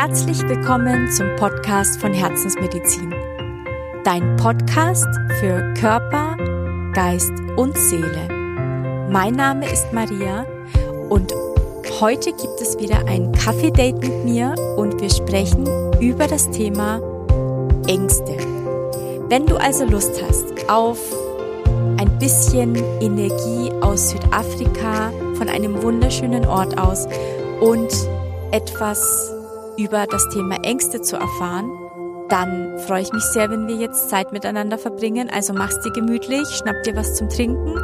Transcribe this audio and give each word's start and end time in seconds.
Herzlich 0.00 0.40
willkommen 0.48 1.10
zum 1.10 1.26
Podcast 1.34 2.00
von 2.00 2.12
Herzensmedizin. 2.12 3.12
Dein 4.04 4.36
Podcast 4.36 5.08
für 5.40 5.74
Körper, 5.74 6.36
Geist 6.94 7.32
und 7.56 7.76
Seele. 7.76 8.28
Mein 9.10 9.34
Name 9.34 9.68
ist 9.68 9.92
Maria 9.92 10.46
und 11.08 11.34
heute 11.98 12.30
gibt 12.30 12.60
es 12.60 12.78
wieder 12.78 13.08
ein 13.08 13.32
Kaffee-Date 13.32 13.98
mit 14.00 14.24
mir 14.24 14.54
und 14.76 15.00
wir 15.00 15.10
sprechen 15.10 15.66
über 16.00 16.28
das 16.28 16.48
Thema 16.52 17.00
Ängste. 17.88 18.36
Wenn 19.28 19.46
du 19.46 19.56
also 19.56 19.84
Lust 19.84 20.22
hast 20.22 20.70
auf 20.70 21.00
ein 21.98 22.18
bisschen 22.20 22.76
Energie 23.00 23.72
aus 23.80 24.10
Südafrika, 24.10 25.12
von 25.34 25.48
einem 25.48 25.82
wunderschönen 25.82 26.46
Ort 26.46 26.78
aus 26.78 27.08
und 27.60 27.92
etwas 28.52 29.34
über 29.78 30.06
das 30.06 30.28
Thema 30.30 30.56
Ängste 30.64 31.00
zu 31.00 31.16
erfahren, 31.16 31.70
dann 32.28 32.78
freue 32.80 33.02
ich 33.02 33.12
mich 33.12 33.22
sehr, 33.22 33.48
wenn 33.48 33.68
wir 33.68 33.76
jetzt 33.76 34.10
Zeit 34.10 34.32
miteinander 34.32 34.76
verbringen. 34.76 35.30
Also 35.32 35.54
mach's 35.54 35.80
dir 35.80 35.92
gemütlich, 35.92 36.46
schnapp 36.48 36.82
dir 36.82 36.94
was 36.96 37.14
zum 37.14 37.28
Trinken 37.28 37.80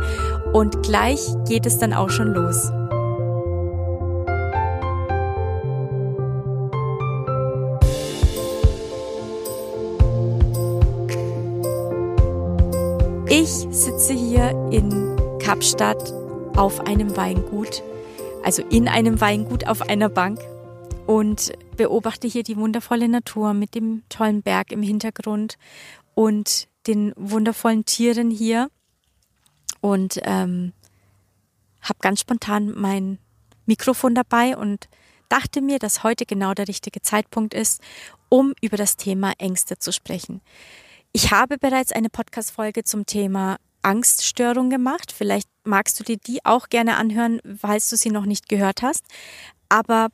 und 0.52 0.82
gleich 0.82 1.20
geht 1.48 1.66
es 1.66 1.78
dann 1.78 1.94
auch 1.94 2.10
schon 2.10 2.34
los. 2.34 2.70
Ich 13.28 13.48
sitze 13.70 14.12
hier 14.12 14.50
in 14.70 15.16
Kapstadt 15.38 16.12
auf 16.56 16.86
einem 16.86 17.16
Weingut, 17.16 17.82
also 18.44 18.62
in 18.70 18.88
einem 18.88 19.20
Weingut 19.20 19.66
auf 19.66 19.88
einer 19.88 20.08
Bank 20.08 20.38
und 21.06 21.52
beobachte 21.76 22.26
hier 22.26 22.42
die 22.42 22.56
wundervolle 22.56 23.08
Natur 23.08 23.54
mit 23.54 23.74
dem 23.74 24.02
tollen 24.08 24.42
Berg 24.42 24.72
im 24.72 24.82
Hintergrund 24.82 25.56
und 26.14 26.68
den 26.86 27.12
wundervollen 27.16 27.84
Tieren 27.84 28.30
hier 28.30 28.68
und 29.80 30.20
ähm, 30.22 30.72
habe 31.82 31.98
ganz 32.00 32.20
spontan 32.20 32.72
mein 32.74 33.18
Mikrofon 33.66 34.14
dabei 34.14 34.56
und 34.56 34.88
dachte 35.28 35.60
mir, 35.60 35.78
dass 35.78 36.02
heute 36.02 36.26
genau 36.26 36.54
der 36.54 36.68
richtige 36.68 37.02
Zeitpunkt 37.02 37.54
ist, 37.54 37.80
um 38.28 38.54
über 38.60 38.76
das 38.76 38.96
Thema 38.96 39.32
Ängste 39.38 39.78
zu 39.78 39.92
sprechen. 39.92 40.40
Ich 41.12 41.30
habe 41.30 41.58
bereits 41.58 41.92
eine 41.92 42.10
Podcast-Folge 42.10 42.84
zum 42.84 43.06
Thema 43.06 43.58
Angststörung 43.82 44.70
gemacht. 44.70 45.12
Vielleicht 45.12 45.48
magst 45.64 46.00
du 46.00 46.04
dir 46.04 46.16
die 46.16 46.44
auch 46.44 46.68
gerne 46.68 46.96
anhören, 46.96 47.40
falls 47.58 47.88
du 47.90 47.96
sie 47.96 48.10
noch 48.10 48.24
nicht 48.24 48.48
gehört 48.48 48.82
hast. 48.82 49.04
Aber 49.68 50.08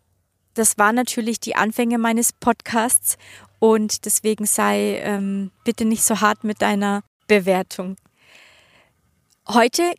das 0.55 0.79
war 0.79 0.93
natürlich 0.93 1.41
die 1.41 1.57
Anfänge 1.57 1.99
meines 1.99 2.33
Podcasts 2.33 3.17
und 3.59 4.05
deswegen 4.05 4.47
sei 4.47 5.01
ähm, 5.03 5.51
bitte 5.65 5.85
nicht 5.85 6.03
so 6.03 6.21
hart 6.21 6.45
mit 6.45 6.63
deiner 6.63 7.03
Bewertung. 7.27 7.97
Heute 9.49 9.95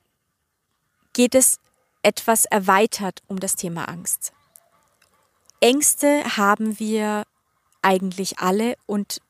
geht 1.13 1.35
es 1.35 1.59
etwas 2.03 2.45
erweitert 2.45 3.21
um 3.27 3.39
das 3.39 3.55
Thema 3.55 3.85
Angst. 3.87 4.33
Ängste 5.59 6.37
haben 6.37 6.79
wir 6.79 7.23
eigentlich 7.81 8.39
alle 8.39 8.75
und 8.87 9.21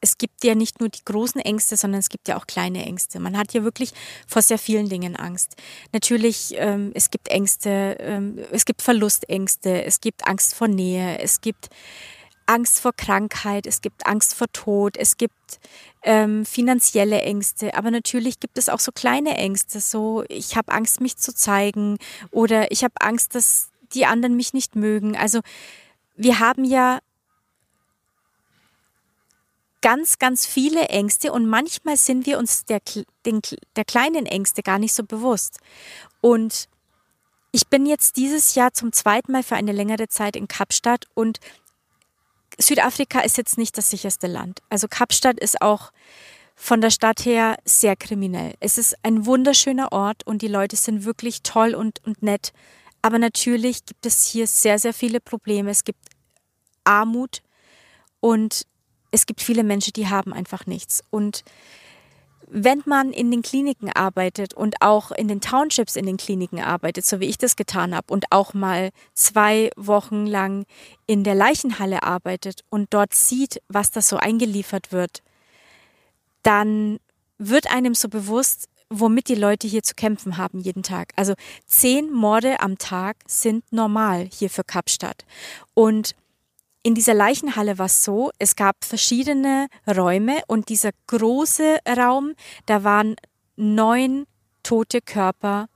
es 0.00 0.18
gibt 0.18 0.44
ja 0.44 0.54
nicht 0.54 0.80
nur 0.80 0.88
die 0.88 1.04
großen 1.04 1.40
Ängste, 1.40 1.76
sondern 1.76 2.00
es 2.00 2.08
gibt 2.08 2.28
ja 2.28 2.36
auch 2.36 2.46
kleine 2.46 2.84
Ängste. 2.84 3.18
Man 3.18 3.36
hat 3.36 3.52
ja 3.54 3.64
wirklich 3.64 3.92
vor 4.26 4.42
sehr 4.42 4.58
vielen 4.58 4.88
Dingen 4.88 5.16
Angst. 5.16 5.56
Natürlich, 5.92 6.54
ähm, 6.56 6.92
es 6.94 7.10
gibt 7.10 7.28
Ängste, 7.28 7.96
ähm, 8.00 8.38
es 8.52 8.64
gibt 8.64 8.82
Verlustängste, 8.82 9.84
es 9.84 10.00
gibt 10.00 10.26
Angst 10.26 10.54
vor 10.54 10.68
Nähe, 10.68 11.18
es 11.18 11.40
gibt 11.40 11.68
Angst 12.46 12.80
vor 12.80 12.92
Krankheit, 12.92 13.66
es 13.66 13.80
gibt 13.80 14.06
Angst 14.06 14.34
vor 14.34 14.46
Tod, 14.52 14.96
es 14.96 15.16
gibt 15.16 15.58
ähm, 16.02 16.46
finanzielle 16.46 17.20
Ängste, 17.22 17.74
aber 17.74 17.90
natürlich 17.90 18.38
gibt 18.38 18.58
es 18.58 18.68
auch 18.68 18.78
so 18.78 18.92
kleine 18.92 19.36
Ängste, 19.36 19.80
so 19.80 20.24
ich 20.28 20.56
habe 20.56 20.72
Angst, 20.72 21.00
mich 21.00 21.16
zu 21.16 21.34
zeigen 21.34 21.98
oder 22.30 22.70
ich 22.70 22.84
habe 22.84 22.94
Angst, 23.00 23.34
dass 23.34 23.70
die 23.92 24.06
anderen 24.06 24.36
mich 24.36 24.52
nicht 24.52 24.76
mögen. 24.76 25.16
Also 25.16 25.40
wir 26.14 26.38
haben 26.38 26.64
ja 26.64 27.00
ganz, 29.86 30.18
ganz 30.18 30.46
viele 30.46 30.88
Ängste 30.88 31.30
und 31.30 31.46
manchmal 31.46 31.96
sind 31.96 32.26
wir 32.26 32.38
uns 32.38 32.64
der, 32.64 32.80
den, 33.24 33.40
der 33.76 33.84
kleinen 33.84 34.26
Ängste 34.26 34.64
gar 34.64 34.80
nicht 34.80 34.92
so 34.92 35.04
bewusst. 35.04 35.60
Und 36.20 36.68
ich 37.52 37.68
bin 37.68 37.86
jetzt 37.86 38.16
dieses 38.16 38.56
Jahr 38.56 38.72
zum 38.72 38.92
zweiten 38.92 39.30
Mal 39.30 39.44
für 39.44 39.54
eine 39.54 39.70
längere 39.70 40.08
Zeit 40.08 40.34
in 40.34 40.48
Kapstadt 40.48 41.04
und 41.14 41.38
Südafrika 42.58 43.20
ist 43.20 43.36
jetzt 43.36 43.58
nicht 43.58 43.78
das 43.78 43.88
sicherste 43.88 44.26
Land. 44.26 44.60
Also 44.70 44.88
Kapstadt 44.88 45.38
ist 45.38 45.62
auch 45.62 45.92
von 46.56 46.80
der 46.80 46.90
Stadt 46.90 47.24
her 47.24 47.56
sehr 47.64 47.94
kriminell. 47.94 48.54
Es 48.58 48.78
ist 48.78 48.96
ein 49.04 49.24
wunderschöner 49.24 49.92
Ort 49.92 50.26
und 50.26 50.42
die 50.42 50.48
Leute 50.48 50.74
sind 50.74 51.04
wirklich 51.04 51.42
toll 51.44 51.76
und, 51.76 52.04
und 52.04 52.24
nett. 52.24 52.52
Aber 53.02 53.20
natürlich 53.20 53.84
gibt 53.84 54.04
es 54.04 54.26
hier 54.26 54.48
sehr, 54.48 54.80
sehr 54.80 54.92
viele 54.92 55.20
Probleme. 55.20 55.70
Es 55.70 55.84
gibt 55.84 56.08
Armut 56.82 57.40
und 58.18 58.66
es 59.10 59.26
gibt 59.26 59.40
viele 59.40 59.64
Menschen, 59.64 59.92
die 59.94 60.08
haben 60.08 60.32
einfach 60.32 60.66
nichts. 60.66 61.02
Und 61.10 61.44
wenn 62.48 62.82
man 62.86 63.12
in 63.12 63.30
den 63.30 63.42
Kliniken 63.42 63.90
arbeitet 63.90 64.54
und 64.54 64.76
auch 64.80 65.10
in 65.10 65.28
den 65.28 65.40
Townships 65.40 65.96
in 65.96 66.06
den 66.06 66.16
Kliniken 66.16 66.60
arbeitet, 66.60 67.04
so 67.04 67.20
wie 67.20 67.26
ich 67.26 67.38
das 67.38 67.56
getan 67.56 67.94
habe, 67.94 68.12
und 68.12 68.26
auch 68.30 68.54
mal 68.54 68.90
zwei 69.14 69.70
Wochen 69.76 70.26
lang 70.26 70.64
in 71.06 71.24
der 71.24 71.34
Leichenhalle 71.34 72.02
arbeitet 72.02 72.62
und 72.70 72.94
dort 72.94 73.14
sieht, 73.14 73.60
was 73.68 73.90
da 73.90 74.00
so 74.00 74.16
eingeliefert 74.16 74.92
wird, 74.92 75.22
dann 76.42 76.98
wird 77.38 77.70
einem 77.70 77.94
so 77.94 78.08
bewusst, 78.08 78.68
womit 78.88 79.28
die 79.28 79.34
Leute 79.34 79.66
hier 79.66 79.82
zu 79.82 79.94
kämpfen 79.94 80.36
haben 80.36 80.60
jeden 80.60 80.84
Tag. 80.84 81.12
Also 81.16 81.34
zehn 81.66 82.12
Morde 82.12 82.60
am 82.60 82.78
Tag 82.78 83.16
sind 83.26 83.64
normal 83.72 84.28
hier 84.32 84.48
für 84.48 84.62
Kapstadt. 84.62 85.24
Und 85.74 86.14
in 86.86 86.94
dieser 86.94 87.14
Leichenhalle 87.14 87.78
war 87.78 87.86
es 87.86 88.04
so, 88.04 88.30
es 88.38 88.54
gab 88.54 88.84
verschiedene 88.84 89.66
Räume 89.88 90.42
und 90.46 90.68
dieser 90.68 90.90
große 91.08 91.78
Raum, 91.96 92.34
da 92.66 92.84
waren 92.84 93.16
neun 93.56 94.24
tote 94.62 95.00
Körper 95.00 95.66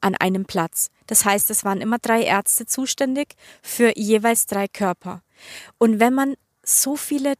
an 0.00 0.14
einem 0.14 0.44
Platz. 0.44 0.90
Das 1.08 1.24
heißt, 1.24 1.50
es 1.50 1.64
waren 1.64 1.80
immer 1.80 1.98
drei 1.98 2.22
Ärzte 2.22 2.64
zuständig 2.64 3.34
für 3.60 3.98
jeweils 3.98 4.46
drei 4.46 4.68
Körper. 4.68 5.20
Und 5.78 5.98
wenn 5.98 6.14
man 6.14 6.36
so 6.62 6.94
viele 6.94 7.34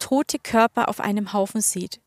tote 0.00 0.40
Körper 0.40 0.88
auf 0.88 0.98
einem 0.98 1.32
Haufen 1.32 1.60
sieht, 1.60 2.00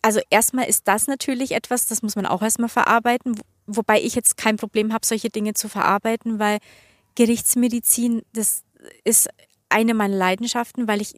also 0.00 0.20
erstmal 0.30 0.66
ist 0.66 0.88
das 0.88 1.08
natürlich 1.08 1.52
etwas, 1.52 1.86
das 1.86 2.00
muss 2.00 2.16
man 2.16 2.24
auch 2.24 2.40
erstmal 2.40 2.70
verarbeiten, 2.70 3.38
wobei 3.66 4.00
ich 4.00 4.14
jetzt 4.14 4.38
kein 4.38 4.56
Problem 4.56 4.94
habe, 4.94 5.04
solche 5.04 5.28
Dinge 5.28 5.52
zu 5.52 5.68
verarbeiten, 5.68 6.38
weil 6.38 6.58
Gerichtsmedizin, 7.16 8.22
das, 8.32 8.62
ist 9.04 9.28
eine 9.68 9.94
meiner 9.94 10.16
Leidenschaften, 10.16 10.88
weil 10.88 11.00
ich, 11.00 11.14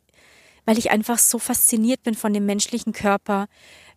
weil 0.65 0.79
ich 0.79 0.91
einfach 0.91 1.19
so 1.19 1.39
fasziniert 1.39 2.03
bin 2.03 2.15
von 2.15 2.33
dem 2.33 2.47
menschlichen 2.47 2.93
Körper 2.93 3.47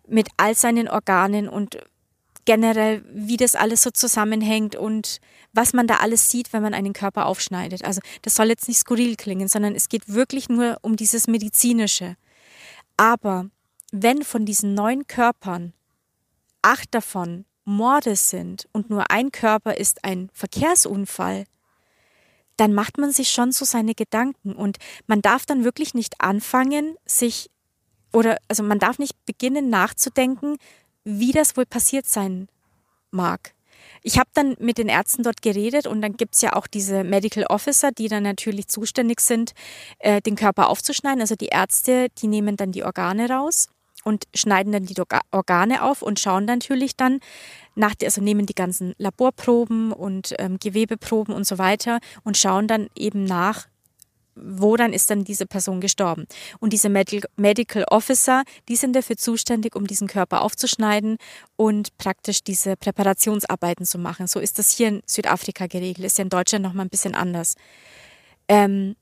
mit 0.07 0.29
all 0.37 0.55
seinen 0.55 0.87
Organen 0.87 1.49
und 1.49 1.77
generell, 2.45 3.03
wie 3.11 3.37
das 3.37 3.55
alles 3.55 3.81
so 3.81 3.89
zusammenhängt 3.89 4.75
und 4.75 5.19
was 5.51 5.73
man 5.73 5.87
da 5.87 5.97
alles 5.97 6.29
sieht, 6.29 6.53
wenn 6.53 6.61
man 6.61 6.73
einen 6.73 6.93
Körper 6.93 7.25
aufschneidet. 7.25 7.83
Also 7.83 8.01
das 8.21 8.35
soll 8.35 8.47
jetzt 8.47 8.67
nicht 8.67 8.77
skurril 8.77 9.15
klingen, 9.15 9.47
sondern 9.47 9.75
es 9.75 9.89
geht 9.89 10.07
wirklich 10.07 10.47
nur 10.47 10.77
um 10.81 10.95
dieses 10.95 11.27
Medizinische. 11.27 12.15
Aber 12.97 13.49
wenn 13.91 14.23
von 14.23 14.45
diesen 14.45 14.73
neun 14.73 15.07
Körpern 15.07 15.73
acht 16.61 16.93
davon 16.93 17.45
Morde 17.63 18.15
sind 18.15 18.67
und 18.73 18.89
nur 18.89 19.09
ein 19.09 19.31
Körper 19.31 19.75
ist 19.75 20.03
ein 20.03 20.29
Verkehrsunfall, 20.33 21.45
dann 22.57 22.73
macht 22.73 22.97
man 22.97 23.11
sich 23.11 23.29
schon 23.29 23.51
so 23.51 23.65
seine 23.65 23.95
Gedanken 23.95 24.53
und 24.53 24.77
man 25.07 25.21
darf 25.21 25.45
dann 25.45 25.63
wirklich 25.63 25.93
nicht 25.93 26.21
anfangen, 26.21 26.95
sich 27.05 27.49
oder 28.13 28.37
also 28.47 28.63
man 28.63 28.79
darf 28.79 28.97
nicht 28.97 29.13
beginnen 29.25 29.69
nachzudenken, 29.69 30.57
wie 31.03 31.31
das 31.31 31.57
wohl 31.57 31.65
passiert 31.65 32.05
sein 32.05 32.47
mag. 33.11 33.53
Ich 34.01 34.17
habe 34.19 34.29
dann 34.33 34.55
mit 34.59 34.77
den 34.77 34.87
Ärzten 34.87 35.23
dort 35.23 35.41
geredet 35.41 35.87
und 35.87 36.01
dann 36.01 36.15
gibt 36.15 36.35
es 36.35 36.41
ja 36.41 36.53
auch 36.53 36.67
diese 36.67 37.03
Medical 37.03 37.45
Officer, 37.45 37.91
die 37.91 38.07
dann 38.07 38.23
natürlich 38.23 38.67
zuständig 38.67 39.19
sind, 39.19 39.53
äh, 39.99 40.21
den 40.21 40.35
Körper 40.35 40.69
aufzuschneiden. 40.69 41.21
Also 41.21 41.35
die 41.35 41.47
Ärzte, 41.47 42.07
die 42.19 42.27
nehmen 42.27 42.55
dann 42.55 42.71
die 42.71 42.83
Organe 42.83 43.29
raus 43.29 43.67
und 44.03 44.25
schneiden 44.35 44.71
dann 44.71 44.85
die 44.85 44.95
Organe 45.31 45.83
auf 45.83 46.01
und 46.01 46.19
schauen 46.19 46.45
natürlich 46.45 46.95
dann 46.95 47.19
nach, 47.75 47.95
also 48.03 48.21
nehmen 48.21 48.45
die 48.45 48.55
ganzen 48.55 48.93
Laborproben 48.97 49.91
und 49.91 50.33
ähm, 50.39 50.57
Gewebeproben 50.59 51.33
und 51.33 51.45
so 51.45 51.57
weiter 51.57 51.99
und 52.23 52.37
schauen 52.37 52.67
dann 52.67 52.87
eben 52.95 53.23
nach, 53.25 53.67
wo 54.35 54.75
dann 54.75 54.91
ist 54.91 55.09
dann 55.09 55.23
diese 55.23 55.45
Person 55.45 55.79
gestorben. 55.79 56.25
Und 56.59 56.73
diese 56.73 56.89
Medical 56.89 57.85
Officer, 57.89 58.43
die 58.67 58.75
sind 58.75 58.93
dafür 58.93 59.15
zuständig, 59.15 59.75
um 59.75 59.87
diesen 59.87 60.07
Körper 60.07 60.41
aufzuschneiden 60.41 61.17
und 61.55 61.97
praktisch 61.97 62.43
diese 62.43 62.75
Präparationsarbeiten 62.75 63.85
zu 63.85 63.97
machen. 63.97 64.27
So 64.27 64.39
ist 64.39 64.59
das 64.59 64.71
hier 64.71 64.89
in 64.89 65.03
Südafrika 65.05 65.67
geregelt, 65.67 66.05
ist 66.05 66.17
ja 66.17 66.23
in 66.23 66.29
Deutschland 66.29 66.63
nochmal 66.63 66.85
ein 66.85 66.89
bisschen 66.89 67.15
anders. 67.15 67.55
ähm, 68.47 68.95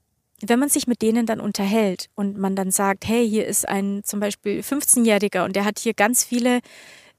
wenn 0.45 0.59
man 0.59 0.69
sich 0.69 0.87
mit 0.87 1.01
denen 1.01 1.25
dann 1.25 1.39
unterhält 1.39 2.09
und 2.15 2.37
man 2.37 2.55
dann 2.55 2.71
sagt, 2.71 3.07
hey, 3.07 3.27
hier 3.27 3.45
ist 3.45 3.67
ein 3.67 4.01
zum 4.03 4.19
Beispiel 4.19 4.59
15-Jähriger 4.59 5.45
und 5.45 5.55
der 5.55 5.65
hat 5.65 5.79
hier 5.79 5.93
ganz 5.93 6.23
viele 6.23 6.59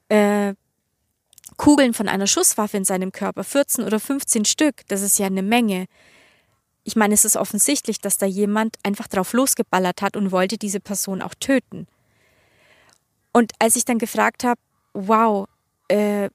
äh, 0.09 0.53
Kugeln 1.57 1.93
von 1.93 2.07
einer 2.07 2.27
Schusswaffe 2.27 2.77
in 2.77 2.85
seinem 2.85 3.11
Körper, 3.11 3.43
14 3.43 3.83
oder 3.83 3.99
15 3.99 4.45
Stück, 4.45 4.87
das 4.87 5.01
ist 5.01 5.19
ja 5.19 5.27
eine 5.27 5.43
Menge. 5.43 5.85
Ich 6.83 6.95
meine, 6.95 7.13
es 7.13 7.25
ist 7.25 7.37
offensichtlich, 7.37 7.99
dass 7.99 8.17
da 8.17 8.25
jemand 8.25 8.77
einfach 8.83 9.07
drauf 9.07 9.33
losgeballert 9.33 10.01
hat 10.01 10.17
und 10.17 10.31
wollte 10.31 10.57
diese 10.57 10.79
Person 10.79 11.21
auch 11.21 11.33
töten. 11.35 11.87
Und 13.31 13.53
als 13.59 13.75
ich 13.75 13.85
dann 13.85 13.97
gefragt 13.97 14.43
habe, 14.43 14.59
wow, 14.93 15.47
äh, 15.87 16.29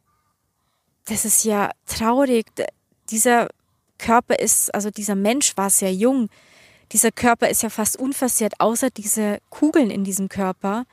das 1.07 1.25
ist 1.25 1.45
ja 1.45 1.71
traurig, 1.87 2.47
dieser 3.11 3.49
Körper 3.99 4.39
ist, 4.39 4.75
also 4.75 4.91
dieser 4.91 5.15
Mensch 5.15 5.57
war 5.57 5.71
sehr 5.71 5.93
jung, 5.93 6.29
dieser 6.93 7.12
Körper 7.12 7.49
ist 7.49 7.62
ja 7.62 7.71
fast 7.71 7.97
unversehrt, 7.97 8.55
außer 8.59 8.91
diese 8.91 9.39
Kugeln 9.51 9.91
in 9.91 10.05
diesem 10.05 10.29
Körper. 10.29 10.85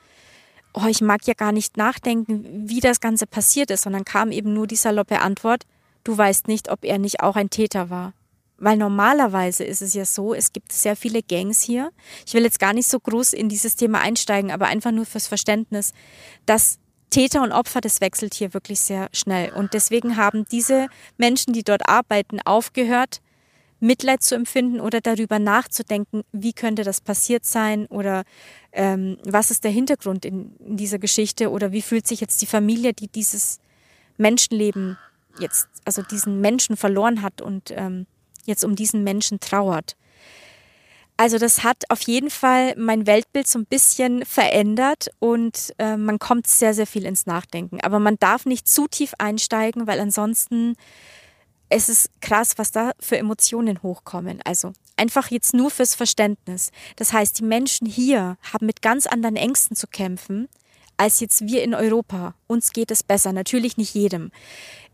Oh, 0.80 0.86
ich 0.88 1.02
mag 1.02 1.26
ja 1.26 1.34
gar 1.34 1.52
nicht 1.52 1.76
nachdenken, 1.76 2.70
wie 2.70 2.82
das 2.82 3.00
Ganze 3.00 3.26
passiert 3.26 3.72
ist, 3.72 3.82
sondern 3.82 4.06
kam 4.06 4.32
eben 4.32 4.54
nur 4.54 4.68
die 4.68 4.76
saloppe 4.76 5.22
Antwort, 5.22 5.64
du 6.04 6.16
weißt 6.16 6.48
nicht, 6.48 6.70
ob 6.70 6.84
er 6.84 7.00
nicht 7.00 7.22
auch 7.22 7.36
ein 7.36 7.50
Täter 7.50 7.90
war. 7.90 8.14
Weil 8.60 8.78
normalerweise 8.78 9.64
ist 9.64 9.82
es 9.82 9.96
ja 9.96 10.06
so, 10.06 10.36
es 10.36 10.54
gibt 10.54 10.72
sehr 10.72 10.96
viele 10.96 11.24
Gangs 11.24 11.64
hier. 11.64 11.92
Ich 12.28 12.36
will 12.36 12.44
jetzt 12.44 12.60
gar 12.60 12.74
nicht 12.74 12.88
so 12.88 13.00
groß 13.00 13.34
in 13.34 13.50
dieses 13.50 13.76
Thema 13.76 14.02
einsteigen, 14.02 14.52
aber 14.52 14.68
einfach 14.68 14.92
nur 14.92 15.06
fürs 15.06 15.26
Verständnis, 15.26 15.94
dass 16.46 16.78
Täter 17.10 17.42
und 17.42 17.54
Opfer, 17.54 17.82
das 17.82 18.00
wechselt 18.00 18.36
hier 18.36 18.54
wirklich 18.54 18.80
sehr 18.80 19.10
schnell. 19.14 19.52
Und 19.54 19.74
deswegen 19.74 20.16
haben 20.16 20.46
diese 20.52 20.90
Menschen, 21.18 21.54
die 21.54 21.64
dort 21.64 21.90
arbeiten, 21.90 22.40
aufgehört, 22.46 23.22
Mitleid 23.80 24.24
zu 24.24 24.36
empfinden 24.36 24.80
oder 24.80 25.02
darüber 25.02 25.40
nachzudenken, 25.40 26.24
wie 26.32 26.54
könnte 26.54 26.84
das 26.84 27.02
passiert 27.02 27.46
sein 27.46 27.86
oder 27.88 28.24
ähm, 28.72 29.18
was 29.24 29.52
ist 29.52 29.64
der 29.64 29.72
Hintergrund 29.72 30.26
in, 30.26 30.56
in, 30.60 30.78
dieser 30.78 31.00
Geschichte 31.00 31.52
oder 31.52 31.72
wie 31.72 31.82
fühlt 31.82 32.08
sich 32.08 32.22
jetzt 32.22 32.42
die 32.42 32.48
Familie, 32.48 32.94
die 32.94 33.08
dieses 33.08 33.60
Menschenleben 34.18 34.98
jetzt, 35.40 35.68
also 35.86 36.02
diesen 36.02 36.42
Menschen 36.42 36.76
verloren 36.78 37.22
hat 37.22 37.42
und 37.42 37.72
ähm, 37.72 38.08
jetzt 38.46 38.64
um 38.64 38.76
diesen 38.76 39.04
Menschen 39.04 39.40
trauert. 39.40 39.96
Also 41.20 41.40
das 41.40 41.64
hat 41.64 41.84
auf 41.90 42.02
jeden 42.02 42.30
Fall 42.30 42.76
mein 42.78 43.08
Weltbild 43.08 43.48
so 43.48 43.58
ein 43.58 43.66
bisschen 43.66 44.24
verändert 44.24 45.10
und 45.18 45.74
äh, 45.80 45.98
man 45.98 46.20
kommt 46.20 46.46
sehr, 46.46 46.76
sehr 46.76 46.86
viel 46.86 47.06
ins 47.06 47.26
Nachdenken. 47.26 47.82
Aber 47.82 47.98
man 47.98 48.18
darf 48.20 48.46
nicht 48.46 48.68
zu 48.68 48.88
tief 48.88 49.14
einsteigen, 49.18 49.88
weil 49.88 50.00
ansonsten 50.00 50.76
es 51.70 51.90
ist 51.90 52.10
krass, 52.22 52.58
was 52.58 52.72
da 52.72 52.92
für 53.00 53.18
Emotionen 53.18 53.82
hochkommen. 53.84 54.40
Also 54.46 54.74
einfach 54.96 55.30
jetzt 55.32 55.54
nur 55.54 55.70
fürs 55.70 55.96
Verständnis. 55.96 56.72
Das 56.96 57.14
heißt, 57.14 57.40
die 57.40 57.44
Menschen 57.44 57.88
hier 57.88 58.38
haben 58.54 58.66
mit 58.66 58.82
ganz 58.82 59.06
anderen 59.08 59.36
Ängsten 59.36 59.76
zu 59.76 59.88
kämpfen 59.88 60.48
als 61.00 61.20
jetzt 61.20 61.46
wir 61.48 61.64
in 61.64 61.76
Europa. 61.76 62.34
Uns 62.48 62.74
geht 62.74 62.90
es 62.90 63.04
besser, 63.04 63.32
natürlich 63.32 63.78
nicht 63.78 63.94
jedem. 63.94 64.32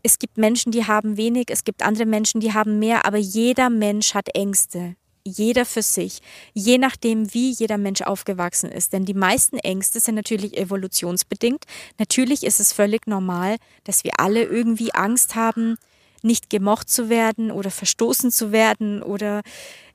Es 0.02 0.18
gibt 0.18 0.36
Menschen, 0.36 0.70
die 0.70 0.86
haben 0.86 1.16
wenig, 1.16 1.46
es 1.48 1.64
gibt 1.64 1.82
andere 1.82 2.04
Menschen, 2.04 2.40
die 2.40 2.52
haben 2.52 2.78
mehr, 2.78 3.06
aber 3.06 3.16
jeder 3.16 3.70
Mensch 3.70 4.14
hat 4.14 4.28
Ängste 4.34 4.96
jeder 5.26 5.64
für 5.64 5.82
sich, 5.82 6.20
je 6.52 6.78
nachdem, 6.78 7.32
wie 7.32 7.50
jeder 7.50 7.78
Mensch 7.78 8.02
aufgewachsen 8.02 8.70
ist. 8.70 8.92
Denn 8.92 9.04
die 9.04 9.14
meisten 9.14 9.58
Ängste 9.58 10.00
sind 10.00 10.16
natürlich 10.16 10.56
evolutionsbedingt. 10.56 11.64
Natürlich 11.98 12.44
ist 12.44 12.60
es 12.60 12.72
völlig 12.72 13.06
normal, 13.06 13.56
dass 13.84 14.04
wir 14.04 14.12
alle 14.18 14.44
irgendwie 14.44 14.92
Angst 14.92 15.34
haben, 15.34 15.78
nicht 16.24 16.50
gemocht 16.50 16.88
zu 16.88 17.08
werden 17.08 17.50
oder 17.50 17.70
verstoßen 17.70 18.30
zu 18.30 18.50
werden 18.50 19.02
oder 19.02 19.42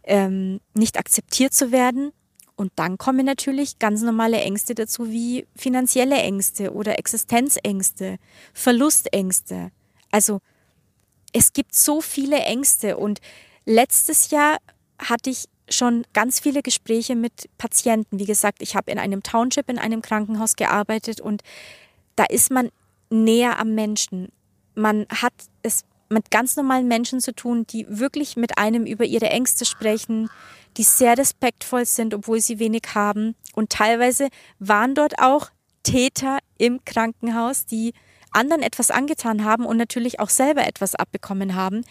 ähm, 0.04 0.62
nicht 0.74 0.98
akzeptiert 0.98 1.54
zu 1.54 1.72
werden. 1.72 2.12
Und 2.56 2.74
dann 2.76 2.98
kommen 2.98 3.26
natürlich 3.26 3.80
ganz 3.80 4.02
normale 4.02 4.42
Ängste 4.42 4.76
dazu, 4.76 5.10
wie 5.10 5.48
finanzielle 5.56 6.18
Ängste 6.18 6.74
oder 6.74 7.00
Existenzängste, 7.00 8.18
Verlustängste. 8.54 9.72
Also 10.12 10.40
es 11.31 11.54
gibt 11.54 11.74
so 11.74 12.02
viele 12.02 12.40
Ängste 12.40 12.98
und 12.98 13.20
letztes 13.66 14.30
Jahr 14.30 14.58
hatte 14.98 15.30
ich 15.30 15.46
schon 15.70 16.04
ganz 16.14 16.40
viele 16.40 16.62
Gespräche 16.62 17.16
mit 17.16 17.50
Patienten. 17.58 18.20
Wie 18.20 18.26
gesagt, 18.26 18.62
ich 18.62 18.76
habe 18.76 18.92
in 18.92 19.00
einem 19.00 19.24
Township, 19.24 19.70
in 19.70 19.80
einem 19.80 20.02
Krankenhaus 20.02 20.56
gearbeitet 20.56 21.22
und 21.22 21.44
da 22.16 22.26
ist 22.26 22.52
man 22.52 22.70
näher 23.10 23.60
am 23.60 23.76
Menschen. 23.76 24.30
Man 24.76 25.06
hat 25.10 25.34
es 25.62 25.84
mit 26.10 26.32
ganz 26.32 26.56
normalen 26.56 26.88
Menschen 26.88 27.22
zu 27.22 27.34
tun, 27.34 27.66
die 27.68 27.86
wirklich 27.88 28.36
mit 28.36 28.58
einem 28.58 28.86
über 28.86 29.06
ihre 29.06 29.30
Ängste 29.30 29.66
sprechen, 29.66 30.30
die 30.78 30.84
sehr 30.84 31.18
respektvoll 31.18 31.86
sind, 31.86 32.14
obwohl 32.14 32.42
sie 32.42 32.60
wenig 32.60 32.84
haben. 32.94 33.36
Und 33.54 33.70
teilweise 33.70 34.30
waren 34.60 34.96
dort 34.96 35.20
auch 35.20 35.50
Täter 35.84 36.40
im 36.58 36.84
Krankenhaus, 36.86 37.66
die 37.66 37.94
anderen 38.32 38.62
etwas 38.62 38.92
angetan 38.92 39.44
haben 39.44 39.66
und 39.66 39.78
natürlich 39.78 40.20
auch 40.20 40.30
selber 40.30 40.68
etwas 40.68 40.96
abbekommen 40.96 41.56
haben 41.56 41.84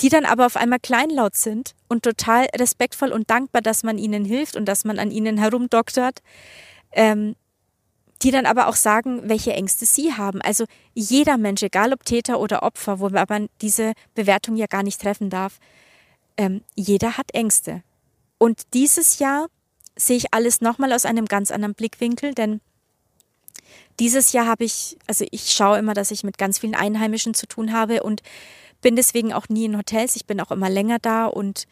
die 0.00 0.08
dann 0.08 0.24
aber 0.24 0.46
auf 0.46 0.56
einmal 0.56 0.80
kleinlaut 0.80 1.36
sind 1.36 1.74
und 1.88 2.02
total 2.02 2.46
respektvoll 2.58 3.12
und 3.12 3.30
dankbar, 3.30 3.62
dass 3.62 3.82
man 3.82 3.98
ihnen 3.98 4.24
hilft 4.24 4.56
und 4.56 4.66
dass 4.66 4.84
man 4.84 4.98
an 4.98 5.10
ihnen 5.10 5.38
herumdoktert, 5.38 6.20
ähm, 6.92 7.36
die 8.24 8.30
dann 8.30 8.46
aber 8.46 8.68
auch 8.68 8.76
sagen, 8.76 9.28
welche 9.28 9.52
Ängste 9.52 9.84
sie 9.84 10.14
haben. 10.14 10.40
Also 10.40 10.64
jeder 10.94 11.36
Mensch, 11.36 11.62
egal 11.62 11.92
ob 11.92 12.04
Täter 12.04 12.40
oder 12.40 12.62
Opfer, 12.62 12.98
wo 12.98 13.10
man 13.10 13.48
diese 13.60 13.92
Bewertung 14.14 14.56
ja 14.56 14.66
gar 14.66 14.82
nicht 14.82 15.00
treffen 15.00 15.28
darf, 15.28 15.58
ähm, 16.38 16.62
jeder 16.74 17.18
hat 17.18 17.34
Ängste. 17.34 17.82
Und 18.38 18.62
dieses 18.72 19.18
Jahr 19.18 19.48
sehe 19.94 20.16
ich 20.16 20.32
alles 20.32 20.62
nochmal 20.62 20.92
aus 20.94 21.04
einem 21.04 21.26
ganz 21.26 21.50
anderen 21.50 21.74
Blickwinkel, 21.74 22.34
denn 22.34 22.60
dieses 24.00 24.32
Jahr 24.32 24.46
habe 24.46 24.64
ich, 24.64 24.96
also 25.06 25.24
ich 25.30 25.52
schaue 25.52 25.78
immer, 25.78 25.94
dass 25.94 26.10
ich 26.10 26.24
mit 26.24 26.38
ganz 26.38 26.58
vielen 26.58 26.74
Einheimischen 26.74 27.34
zu 27.34 27.46
tun 27.46 27.72
habe 27.72 28.02
und 28.02 28.22
bin 28.80 28.96
deswegen 28.96 29.32
auch 29.32 29.48
nie 29.48 29.66
in 29.66 29.76
Hotels, 29.76 30.16
ich 30.16 30.26
bin 30.26 30.40
auch 30.40 30.50
immer 30.50 30.70
länger 30.70 30.98
da 30.98 31.26
und 31.26 31.66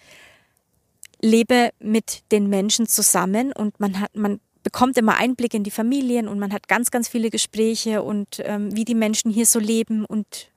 lebe 1.20 1.70
mit 1.78 2.22
den 2.30 2.48
Menschen 2.48 2.86
zusammen 2.86 3.52
und 3.52 3.80
man 3.80 4.00
hat, 4.00 4.14
man 4.14 4.40
bekommt 4.62 4.96
immer 4.96 5.16
Einblick 5.16 5.54
in 5.54 5.64
die 5.64 5.70
Familien 5.70 6.28
und 6.28 6.38
man 6.38 6.52
hat 6.52 6.68
ganz, 6.68 6.90
ganz 6.90 7.08
viele 7.08 7.30
Gespräche 7.30 8.02
und 8.02 8.40
ähm, 8.44 8.74
wie 8.74 8.84
die 8.84 8.94
Menschen 8.94 9.30
hier 9.30 9.46
so 9.46 9.58
leben 9.58 10.04
und 10.04 10.50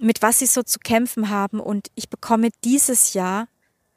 mit 0.00 0.22
was 0.22 0.38
sie 0.38 0.46
so 0.46 0.62
zu 0.62 0.78
kämpfen 0.78 1.30
haben. 1.30 1.60
Und 1.60 1.88
ich 1.94 2.08
bekomme 2.08 2.50
dieses 2.64 3.14
Jahr 3.14 3.48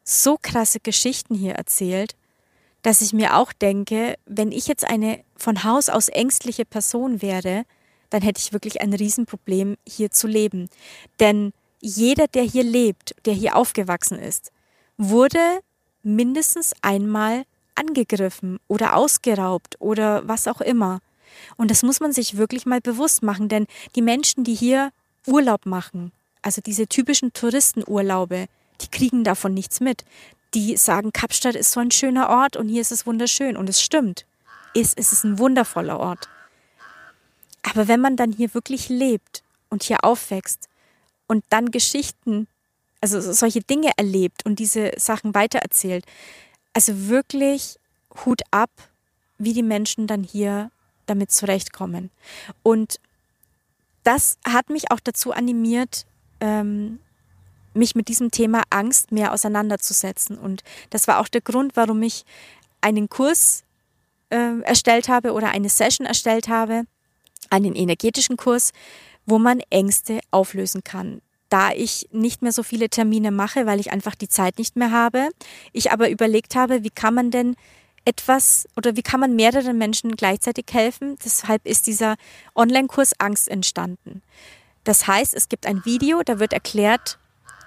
so 0.04 0.38
krasse 0.42 0.80
Geschichten 0.80 1.36
hier 1.36 1.54
erzählt, 1.54 2.16
dass 2.82 3.02
ich 3.02 3.14
mir 3.14 3.38
auch 3.38 3.54
denke, 3.54 4.16
wenn 4.26 4.52
ich 4.52 4.68
jetzt 4.68 4.84
eine 4.84 5.24
von 5.38 5.64
Haus 5.64 5.90
aus 5.90 6.10
ängstliche 6.10 6.66
Person 6.66 7.22
wäre, 7.22 7.64
dann 8.10 8.22
hätte 8.22 8.42
ich 8.44 8.54
wirklich 8.54 8.82
ein 8.82 8.94
Riesenproblem, 8.94 9.78
hier 9.88 10.12
zu 10.12 10.28
leben. 10.28 10.70
Denn 11.20 11.54
jeder, 11.80 12.28
der 12.28 12.44
hier 12.44 12.64
lebt, 12.64 13.16
der 13.26 13.34
hier 13.34 13.56
aufgewachsen 13.56 14.20
ist, 14.20 14.52
wurde 14.98 15.40
mindestens 16.04 16.74
einmal 16.82 17.44
angegriffen 17.82 18.60
oder 18.68 18.96
ausgeraubt 18.96 19.76
oder 19.80 20.28
was 20.28 20.48
auch 20.48 20.62
immer. 20.62 21.00
Und 21.58 21.72
das 21.72 21.84
muss 21.84 22.00
man 22.00 22.14
sich 22.14 22.38
wirklich 22.38 22.66
mal 22.66 22.82
bewusst 22.82 23.24
machen, 23.24 23.50
denn 23.50 23.68
die 23.96 24.02
Menschen, 24.02 24.44
die 24.44 24.56
hier 24.56 24.92
Urlaub 25.26 25.66
machen, 25.66 26.12
also 26.42 26.62
diese 26.62 26.88
typischen 26.88 27.34
Touristenurlaube, 27.34 28.48
die 28.82 28.88
kriegen 28.88 29.24
davon 29.24 29.54
nichts 29.54 29.80
mit. 29.80 30.04
Die 30.54 30.76
sagen, 30.76 31.14
Kapstadt 31.14 31.56
ist 31.56 31.72
so 31.72 31.80
ein 31.80 31.92
schöner 31.92 32.30
Ort 32.30 32.58
und 32.58 32.68
hier 32.68 32.82
ist 32.82 32.92
es 32.92 33.06
wunderschön. 33.06 33.56
Und 33.56 33.70
es 33.70 33.82
stimmt. 33.82 34.26
Es, 34.74 34.94
es 34.96 35.12
ist 35.14 35.24
ein 35.24 35.40
wundervoller 35.40 36.00
Ort. 36.00 36.28
Aber 37.64 37.88
wenn 37.88 38.02
man 38.02 38.16
dann 38.16 38.32
hier 38.32 38.54
wirklich 38.54 38.90
lebt 38.90 39.44
und 39.70 39.84
hier 39.84 40.04
aufwächst 40.04 40.68
und 41.28 41.44
dann 41.50 41.72
Geschichten, 41.72 42.48
also 43.02 43.22
solche 43.22 43.62
Dinge 43.62 43.92
erlebt 43.98 44.46
und 44.46 44.60
diese 44.60 44.92
Sachen 44.98 45.34
weitererzählt, 45.36 46.06
also 46.74 47.10
wirklich 47.10 47.78
Hut 48.26 48.42
ab, 48.52 48.72
wie 49.38 49.54
die 49.54 49.64
Menschen 49.64 50.08
dann 50.08 50.24
hier 50.24 50.72
damit 51.06 51.32
zurechtkommen. 51.32 52.12
Und 52.64 53.00
das 54.04 54.38
hat 54.48 54.70
mich 54.70 54.92
auch 54.92 55.00
dazu 55.00 55.32
animiert, 55.32 56.06
ähm, 56.40 57.00
mich 57.74 57.96
mit 57.96 58.08
diesem 58.08 58.32
Thema 58.32 58.64
Angst 58.70 59.12
mehr 59.12 59.34
auseinanderzusetzen. 59.34 60.38
Und 60.38 60.64
das 60.90 61.08
war 61.08 61.20
auch 61.20 61.28
der 61.28 61.42
Grund, 61.42 61.76
warum 61.76 62.02
ich 62.02 62.26
einen 62.82 63.10
Kurs 63.10 63.64
äh, 64.30 64.60
erstellt 64.62 65.08
habe 65.08 65.34
oder 65.34 65.50
eine 65.50 65.70
Session 65.70 66.06
erstellt 66.06 66.48
habe, 66.48 66.84
einen 67.50 67.76
energetischen 67.76 68.38
Kurs, 68.38 68.72
wo 69.26 69.38
man 69.38 69.62
Ängste 69.70 70.20
auflösen 70.32 70.84
kann. 70.84 71.22
Da 71.52 71.74
ich 71.74 72.08
nicht 72.14 72.42
mehr 72.42 72.54
so 72.54 72.64
viele 72.64 72.90
Termine 72.90 73.30
mache, 73.30 73.66
weil 73.66 73.82
ich 73.82 73.92
einfach 73.92 74.16
die 74.16 74.30
Zeit 74.30 74.58
nicht 74.58 74.78
mehr 74.78 74.92
habe, 74.92 75.28
ich 75.74 75.92
aber 75.92 76.10
überlegt 76.10 76.56
habe, 76.56 76.86
wie 76.86 76.90
kann 76.90 77.14
man 77.14 77.30
denn 77.30 77.58
etwas 78.06 78.70
oder 78.78 78.96
wie 78.96 79.02
kann 79.02 79.20
man 79.20 79.36
mehreren 79.36 79.78
Menschen 79.78 80.16
gleichzeitig 80.16 80.68
helfen? 80.72 81.18
Deshalb 81.26 81.68
ist 81.68 81.88
dieser 81.88 82.16
Online-Kurs 82.56 83.20
Angst 83.20 83.50
entstanden. 83.50 84.22
Das 84.86 85.08
heißt, 85.08 85.34
es 85.34 85.50
gibt 85.50 85.66
ein 85.66 85.84
Video, 85.84 86.24
da 86.24 86.40
wird 86.40 86.54
erklärt, 86.54 87.20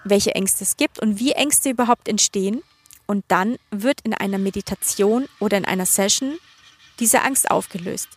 welche 0.03 0.35
Ängste 0.35 0.65
es 0.65 0.79
gibt 0.79 0.99
und 0.99 1.21
wie 1.21 1.33
Ängste 1.33 1.69
überhaupt 1.69 2.09
entstehen. 2.09 2.63
Und 3.07 3.23
dann 3.29 3.59
wird 3.71 4.01
in 4.01 4.15
einer 4.15 4.39
Meditation 4.39 5.27
oder 5.41 5.59
in 5.59 5.67
einer 5.67 5.85
Session 5.85 6.39
diese 7.01 7.21
Angst 7.21 7.51
aufgelöst. 7.51 8.09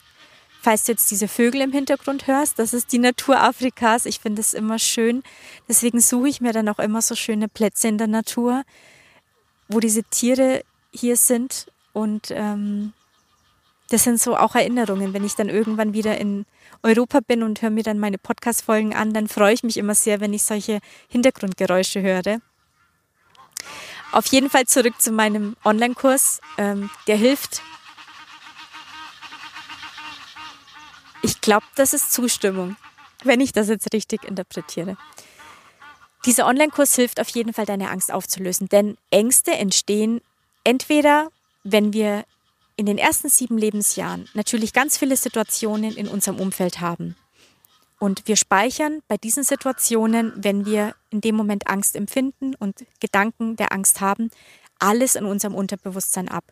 Falls 0.68 0.84
du 0.84 0.92
jetzt 0.92 1.10
diese 1.12 1.30
Vögel 1.30 1.62
im 1.62 1.72
Hintergrund 1.72 2.28
hörst, 2.28 2.60
das 2.60 2.74
ist 2.74 2.92
die 2.92 2.98
Natur 2.98 3.42
Afrikas. 3.42 4.06
Ich 4.06 4.20
finde 4.20 4.42
es 4.42 4.54
immer 4.54 4.80
schön. 4.80 5.24
Deswegen 5.70 6.02
suche 6.02 6.28
ich 6.28 6.42
mir 6.42 6.52
dann 6.52 6.68
auch 6.68 6.80
immer 6.80 7.02
so 7.02 7.16
schöne 7.16 7.48
Plätze 7.48 7.88
in 7.88 7.98
der 7.98 8.08
Natur, 8.08 8.66
wo 9.70 9.80
diese 9.80 10.04
Tiere 10.04 10.66
hier 10.92 11.16
sind. 11.16 11.68
Und 11.94 12.32
ähm, 12.32 12.92
das 13.90 14.04
sind 14.04 14.20
so 14.20 14.36
auch 14.36 14.56
Erinnerungen. 14.56 15.14
Wenn 15.14 15.24
ich 15.24 15.36
dann 15.36 15.48
irgendwann 15.48 15.94
wieder 15.94 16.18
in 16.18 16.46
Europa 16.84 17.22
bin 17.26 17.44
und 17.44 17.62
höre 17.62 17.70
mir 17.70 17.84
dann 17.84 17.98
meine 17.98 18.18
Podcast-Folgen 18.18 18.94
an, 18.94 19.14
dann 19.14 19.30
freue 19.30 19.54
ich 19.54 19.64
mich 19.64 19.78
immer 19.78 19.96
sehr, 19.96 20.20
wenn 20.20 20.34
ich 20.34 20.44
solche 20.44 20.80
Hintergrundgeräusche 21.08 22.02
höre. 22.02 22.42
Auf 24.12 24.26
jeden 24.26 24.50
Fall 24.50 24.66
zurück 24.66 25.00
zu 25.00 25.14
meinem 25.14 25.56
Online-Kurs. 25.64 26.42
Ähm, 26.58 26.90
der 27.08 27.16
hilft. 27.16 27.62
Ich 31.22 31.42
glaube, 31.42 31.66
das 31.76 31.94
ist 31.94 32.12
Zustimmung, 32.12 32.76
wenn 33.24 33.42
ich 33.42 33.52
das 33.52 33.70
jetzt 33.70 33.94
richtig 33.94 34.24
interpretiere. 34.24 34.98
Dieser 36.26 36.46
Online-Kurs 36.46 36.96
hilft 36.96 37.20
auf 37.20 37.30
jeden 37.30 37.54
Fall, 37.54 37.66
deine 37.66 37.90
Angst 37.90 38.12
aufzulösen, 38.12 38.68
denn 38.70 38.98
Ängste 39.12 39.52
entstehen 39.52 40.22
entweder, 40.64 41.30
wenn 41.64 41.94
wir 41.94 42.26
in 42.76 42.86
den 42.86 42.98
ersten 42.98 43.30
sieben 43.30 43.58
Lebensjahren 43.58 44.28
natürlich 44.34 44.74
ganz 44.74 44.98
viele 44.98 45.18
Situationen 45.18 45.96
in 45.96 46.08
unserem 46.08 46.40
Umfeld 46.40 46.80
haben. 46.80 47.16
Und 48.00 48.28
wir 48.28 48.36
speichern 48.36 49.02
bei 49.08 49.18
diesen 49.18 49.44
Situationen, 49.44 50.32
wenn 50.36 50.66
wir 50.66 50.94
in 51.10 51.22
dem 51.22 51.36
Moment 51.36 51.68
Angst 51.68 51.96
empfinden 51.96 52.54
und 52.56 52.86
Gedanken 53.00 53.56
der 53.56 53.72
Angst 53.72 54.02
haben, 54.02 54.30
alles 54.80 55.16
in 55.16 55.26
unserem 55.26 55.56
Unterbewusstsein 55.56 56.30
ab. 56.30 56.44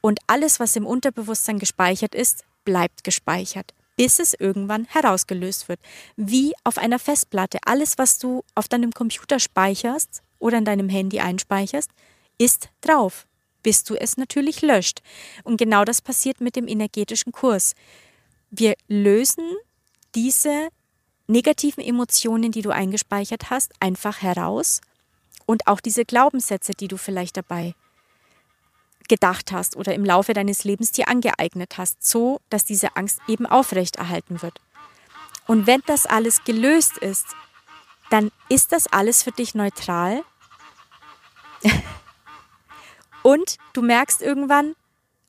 Und 0.00 0.20
alles, 0.26 0.60
was 0.60 0.76
im 0.76 0.86
Unterbewusstsein 0.86 1.58
gespeichert 1.58 2.14
ist, 2.14 2.44
bleibt 2.64 3.04
gespeichert, 3.04 3.74
bis 3.96 4.18
es 4.18 4.34
irgendwann 4.34 4.86
herausgelöst 4.86 5.68
wird. 5.68 5.80
Wie 6.16 6.52
auf 6.64 6.78
einer 6.78 6.98
Festplatte. 6.98 7.58
Alles, 7.64 7.98
was 7.98 8.18
du 8.18 8.42
auf 8.54 8.68
deinem 8.68 8.92
Computer 8.92 9.38
speicherst 9.38 10.22
oder 10.38 10.58
in 10.58 10.64
deinem 10.64 10.88
Handy 10.88 11.20
einspeicherst, 11.20 11.90
ist 12.38 12.68
drauf 12.80 13.26
bis 13.64 13.82
du 13.82 13.96
es 13.96 14.16
natürlich 14.16 14.62
löscht. 14.62 15.00
Und 15.42 15.56
genau 15.56 15.84
das 15.84 16.00
passiert 16.00 16.40
mit 16.40 16.54
dem 16.54 16.68
energetischen 16.68 17.32
Kurs. 17.32 17.74
Wir 18.50 18.74
lösen 18.86 19.44
diese 20.14 20.68
negativen 21.26 21.82
Emotionen, 21.82 22.52
die 22.52 22.62
du 22.62 22.70
eingespeichert 22.70 23.50
hast, 23.50 23.72
einfach 23.80 24.22
heraus 24.22 24.80
und 25.46 25.66
auch 25.66 25.80
diese 25.80 26.04
Glaubenssätze, 26.04 26.72
die 26.74 26.86
du 26.86 26.96
vielleicht 26.96 27.36
dabei 27.36 27.74
gedacht 29.08 29.52
hast 29.52 29.76
oder 29.76 29.94
im 29.94 30.04
Laufe 30.04 30.32
deines 30.32 30.64
Lebens 30.64 30.92
dir 30.92 31.08
angeeignet 31.08 31.78
hast, 31.78 32.04
so 32.04 32.40
dass 32.50 32.64
diese 32.64 32.96
Angst 32.96 33.20
eben 33.28 33.46
aufrechterhalten 33.46 34.42
wird. 34.42 34.60
Und 35.46 35.66
wenn 35.66 35.82
das 35.86 36.06
alles 36.06 36.44
gelöst 36.44 36.98
ist, 36.98 37.26
dann 38.10 38.30
ist 38.48 38.72
das 38.72 38.86
alles 38.86 39.22
für 39.22 39.32
dich 39.32 39.54
neutral. 39.54 40.22
Und 43.22 43.56
du 43.72 43.82
merkst 43.82 44.20
irgendwann, 44.20 44.74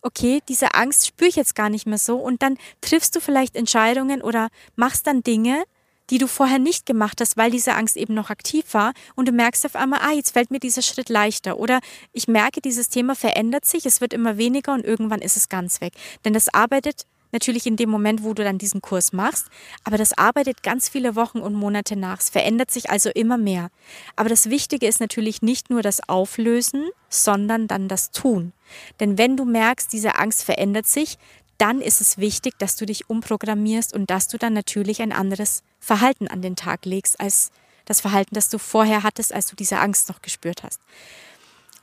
okay, 0.01 0.41
diese 0.47 0.73
Angst 0.75 1.07
spüre 1.07 1.29
ich 1.29 1.35
jetzt 1.35 1.55
gar 1.55 1.69
nicht 1.69 1.87
mehr 1.87 1.97
so. 1.97 2.17
Und 2.17 2.41
dann 2.41 2.57
triffst 2.81 3.15
du 3.15 3.19
vielleicht 3.19 3.55
Entscheidungen 3.55 4.21
oder 4.21 4.49
machst 4.75 5.07
dann 5.07 5.23
Dinge, 5.23 5.63
die 6.09 6.17
du 6.17 6.27
vorher 6.27 6.59
nicht 6.59 6.85
gemacht 6.85 7.19
hast, 7.21 7.37
weil 7.37 7.51
diese 7.51 7.73
Angst 7.73 7.97
eben 7.97 8.13
noch 8.13 8.29
aktiv 8.29 8.65
war. 8.73 8.93
Und 9.15 9.27
du 9.27 9.31
merkst 9.31 9.65
auf 9.65 9.75
einmal, 9.75 9.99
ah, 10.01 10.13
jetzt 10.13 10.31
fällt 10.31 10.51
mir 10.51 10.59
dieser 10.59 10.81
Schritt 10.81 11.09
leichter. 11.09 11.57
Oder 11.57 11.79
ich 12.13 12.27
merke, 12.27 12.61
dieses 12.61 12.89
Thema 12.89 13.15
verändert 13.15 13.65
sich, 13.65 13.85
es 13.85 14.01
wird 14.01 14.13
immer 14.13 14.37
weniger 14.37 14.73
und 14.73 14.85
irgendwann 14.85 15.21
ist 15.21 15.37
es 15.37 15.49
ganz 15.49 15.81
weg. 15.81 15.93
Denn 16.23 16.33
das 16.33 16.53
arbeitet 16.53 17.05
natürlich 17.35 17.67
in 17.67 17.75
dem 17.75 17.89
Moment, 17.89 18.23
wo 18.23 18.33
du 18.33 18.43
dann 18.43 18.57
diesen 18.57 18.81
Kurs 18.81 19.11
machst, 19.11 19.47
aber 19.83 19.97
das 19.97 20.17
arbeitet 20.17 20.63
ganz 20.63 20.87
viele 20.87 21.15
Wochen 21.15 21.39
und 21.39 21.53
Monate 21.53 21.97
nach. 21.97 22.19
Es 22.19 22.29
verändert 22.29 22.71
sich 22.71 22.89
also 22.89 23.09
immer 23.09 23.37
mehr. 23.37 23.69
Aber 24.15 24.29
das 24.29 24.49
Wichtige 24.49 24.87
ist 24.87 25.01
natürlich 25.01 25.41
nicht 25.41 25.69
nur 25.69 25.81
das 25.81 26.07
Auflösen, 26.07 26.89
sondern 27.09 27.67
dann 27.67 27.89
das 27.89 28.11
Tun. 28.11 28.53
Denn 29.01 29.17
wenn 29.17 29.35
du 29.35 29.43
merkst, 29.43 29.91
diese 29.91 30.15
Angst 30.15 30.43
verändert 30.43 30.87
sich, 30.87 31.17
dann 31.57 31.81
ist 31.81 32.01
es 32.01 32.17
wichtig, 32.17 32.57
dass 32.57 32.75
du 32.75 32.85
dich 32.85 33.09
umprogrammierst 33.09 33.93
und 33.93 34.09
dass 34.09 34.27
du 34.27 34.37
dann 34.37 34.53
natürlich 34.53 35.01
ein 35.01 35.11
anderes 35.11 35.63
Verhalten 35.79 36.27
an 36.27 36.41
den 36.41 36.55
Tag 36.55 36.85
legst 36.85 37.19
als 37.19 37.51
das 37.85 38.01
Verhalten, 38.01 38.35
das 38.35 38.49
du 38.49 38.57
vorher 38.57 39.03
hattest, 39.03 39.33
als 39.33 39.47
du 39.47 39.55
diese 39.55 39.79
Angst 39.79 40.09
noch 40.09 40.21
gespürt 40.21 40.63
hast. 40.63 40.81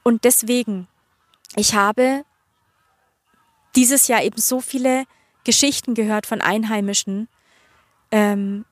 Und 0.02 0.24
deswegen, 0.24 0.88
ich 1.56 1.74
habe 1.74 2.24
dieses 3.76 4.08
Jahr 4.08 4.22
eben 4.22 4.40
so 4.40 4.60
viele 4.60 5.04
Geschichten 5.44 5.94
gehört 5.94 6.26
von 6.26 6.40
Einheimischen, 6.40 7.28
ähm, 8.10 8.64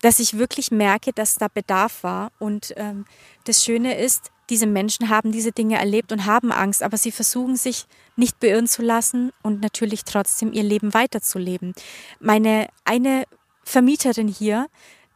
dass 0.00 0.20
ich 0.20 0.38
wirklich 0.38 0.70
merke, 0.70 1.12
dass 1.12 1.36
da 1.36 1.48
Bedarf 1.48 2.04
war. 2.04 2.30
Und 2.38 2.72
ähm, 2.76 3.04
das 3.44 3.64
Schöne 3.64 3.98
ist, 3.98 4.30
diese 4.50 4.66
Menschen 4.66 5.08
haben 5.08 5.32
diese 5.32 5.52
Dinge 5.52 5.78
erlebt 5.78 6.12
und 6.12 6.26
haben 6.26 6.52
Angst, 6.52 6.82
aber 6.82 6.96
sie 6.96 7.12
versuchen 7.12 7.56
sich 7.56 7.86
nicht 8.16 8.40
beirren 8.40 8.66
zu 8.66 8.82
lassen 8.82 9.32
und 9.42 9.60
natürlich 9.60 10.04
trotzdem 10.04 10.52
ihr 10.52 10.62
Leben 10.62 10.94
weiterzuleben. 10.94 11.74
Meine 12.20 12.68
eine 12.84 13.24
Vermieterin 13.64 14.28
hier, 14.28 14.66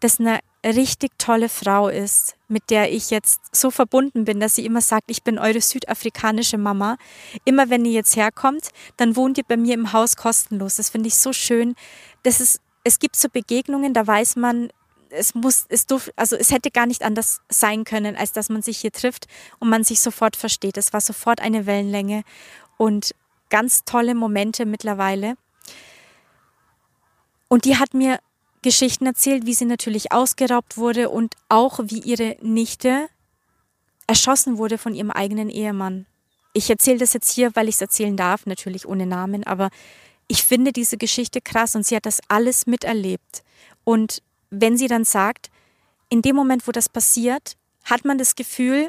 das 0.01 0.21
eine 0.21 0.41
richtig 0.65 1.13
tolle 1.19 1.49
Frau 1.49 1.89
ist, 1.89 2.37
mit 2.49 2.71
der 2.71 2.93
ich 2.93 3.11
jetzt 3.11 3.41
so 3.55 3.71
verbunden 3.71 4.25
bin, 4.25 4.41
dass 4.41 4.55
sie 4.55 4.65
immer 4.65 4.81
sagt, 4.81 5.11
ich 5.11 5.23
bin 5.23 5.39
eure 5.39 5.61
südafrikanische 5.61 6.59
Mama. 6.59 6.97
Immer 7.45 7.71
wenn 7.71 7.85
ihr 7.85 7.93
jetzt 7.93 8.17
herkommt, 8.17 8.69
dann 8.97 9.17
wohnt 9.17 9.39
ihr 9.39 9.45
bei 9.47 9.57
mir 9.57 9.75
im 9.75 9.93
Haus 9.93 10.17
kostenlos. 10.17 10.77
Das 10.77 10.91
finde 10.91 11.09
ich 11.09 11.17
so 11.17 11.33
schön. 11.33 11.75
Das 12.23 12.41
ist, 12.41 12.61
es 12.85 12.99
gibt 12.99 13.17
so 13.17 13.29
Begegnungen, 13.29 13.95
da 13.95 14.07
weiß 14.07 14.37
man, 14.37 14.71
es 15.13 15.35
muss, 15.35 15.67
es 15.69 15.87
durf, 15.87 16.11
also 16.17 16.37
es 16.37 16.51
hätte 16.51 16.71
gar 16.71 16.87
nicht 16.87 17.03
anders 17.03 17.41
sein 17.49 17.85
können, 17.85 18.17
als 18.17 18.33
dass 18.33 18.49
man 18.49 18.63
sich 18.63 18.79
hier 18.79 18.93
trifft 18.93 19.27
und 19.59 19.69
man 19.69 19.85
sich 19.85 20.01
sofort 20.01 20.37
versteht. 20.37 20.77
Es 20.77 20.93
war 20.93 21.01
sofort 21.01 21.41
eine 21.41 21.67
Wellenlänge 21.67 22.23
und 22.79 23.15
ganz 23.51 23.85
tolle 23.85 24.15
Momente 24.15 24.65
mittlerweile. 24.65 25.37
Und 27.49 27.65
die 27.67 27.77
hat 27.77 27.95
mir 27.95 28.19
Geschichten 28.63 29.07
erzählt, 29.07 29.45
wie 29.45 29.55
sie 29.55 29.67
natürlich 29.67 30.13
ausgeraubt 30.13 30.77
wurde 30.77 31.11
und 31.11 31.35
auch 31.49 31.81
wie 31.83 32.01
ihre 32.01 32.37
Nichte 32.41 33.09
erschossen 34.07 34.57
wurde 34.57 34.79
von 34.79 34.95
ihrem 34.95 35.11
eigenen 35.11 35.51
Ehemann. 35.51 36.07
Ich 36.55 36.71
erzähle 36.71 36.99
das 36.99 37.13
jetzt 37.13 37.33
hier, 37.33 37.55
weil 37.55 37.69
ich 37.69 37.77
es 37.77 37.81
erzählen 37.81 38.17
darf, 38.17 38.47
natürlich 38.47 38.87
ohne 38.87 39.07
Namen, 39.07 39.45
aber 39.45 39.71
ich 40.29 40.45
finde 40.45 40.73
diese 40.73 40.97
Geschichte 40.97 41.41
krass 41.41 41.75
und 41.75 41.85
sie 41.85 41.97
hat 41.97 42.07
das 42.07 42.21
alles 42.29 42.67
miterlebt. 42.67 43.43
Und 43.85 44.23
wenn 44.53 44.77
sie 44.77 44.87
dann 44.87 45.05
sagt, 45.05 45.51
in 46.11 46.23
dem 46.23 46.37
Moment, 46.37 46.69
wo 46.69 46.73
das 46.73 46.89
passiert, 46.89 47.57
hat 47.85 48.05
man 48.05 48.19
das 48.19 48.35
Gefühl, 48.37 48.89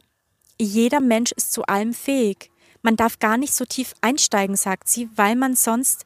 jeder 0.60 1.00
Mensch 1.00 1.32
ist 1.32 1.54
zu 1.54 1.64
allem 1.64 1.94
fähig. 1.94 2.52
Man 2.82 2.98
darf 2.98 3.18
gar 3.20 3.38
nicht 3.38 3.56
so 3.56 3.66
tief 3.66 3.94
einsteigen, 4.02 4.58
sagt 4.58 4.90
sie, 4.90 5.10
weil 5.16 5.36
man 5.36 5.56
sonst 5.56 6.06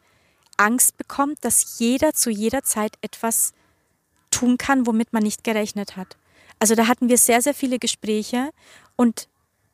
Angst 0.58 0.98
bekommt, 0.98 1.44
dass 1.44 1.80
jeder 1.80 2.14
zu 2.14 2.30
jeder 2.30 2.64
Zeit 2.64 2.98
etwas 3.02 3.54
tun 4.30 4.58
kann, 4.58 4.86
womit 4.86 5.12
man 5.12 5.24
nicht 5.24 5.44
gerechnet 5.44 5.98
hat. 5.98 6.18
Also 6.60 6.76
da 6.76 6.88
hatten 6.88 7.10
wir 7.10 7.18
sehr, 7.18 7.42
sehr 7.42 7.56
viele 7.56 7.80
Gespräche 7.80 8.52
und 8.96 9.28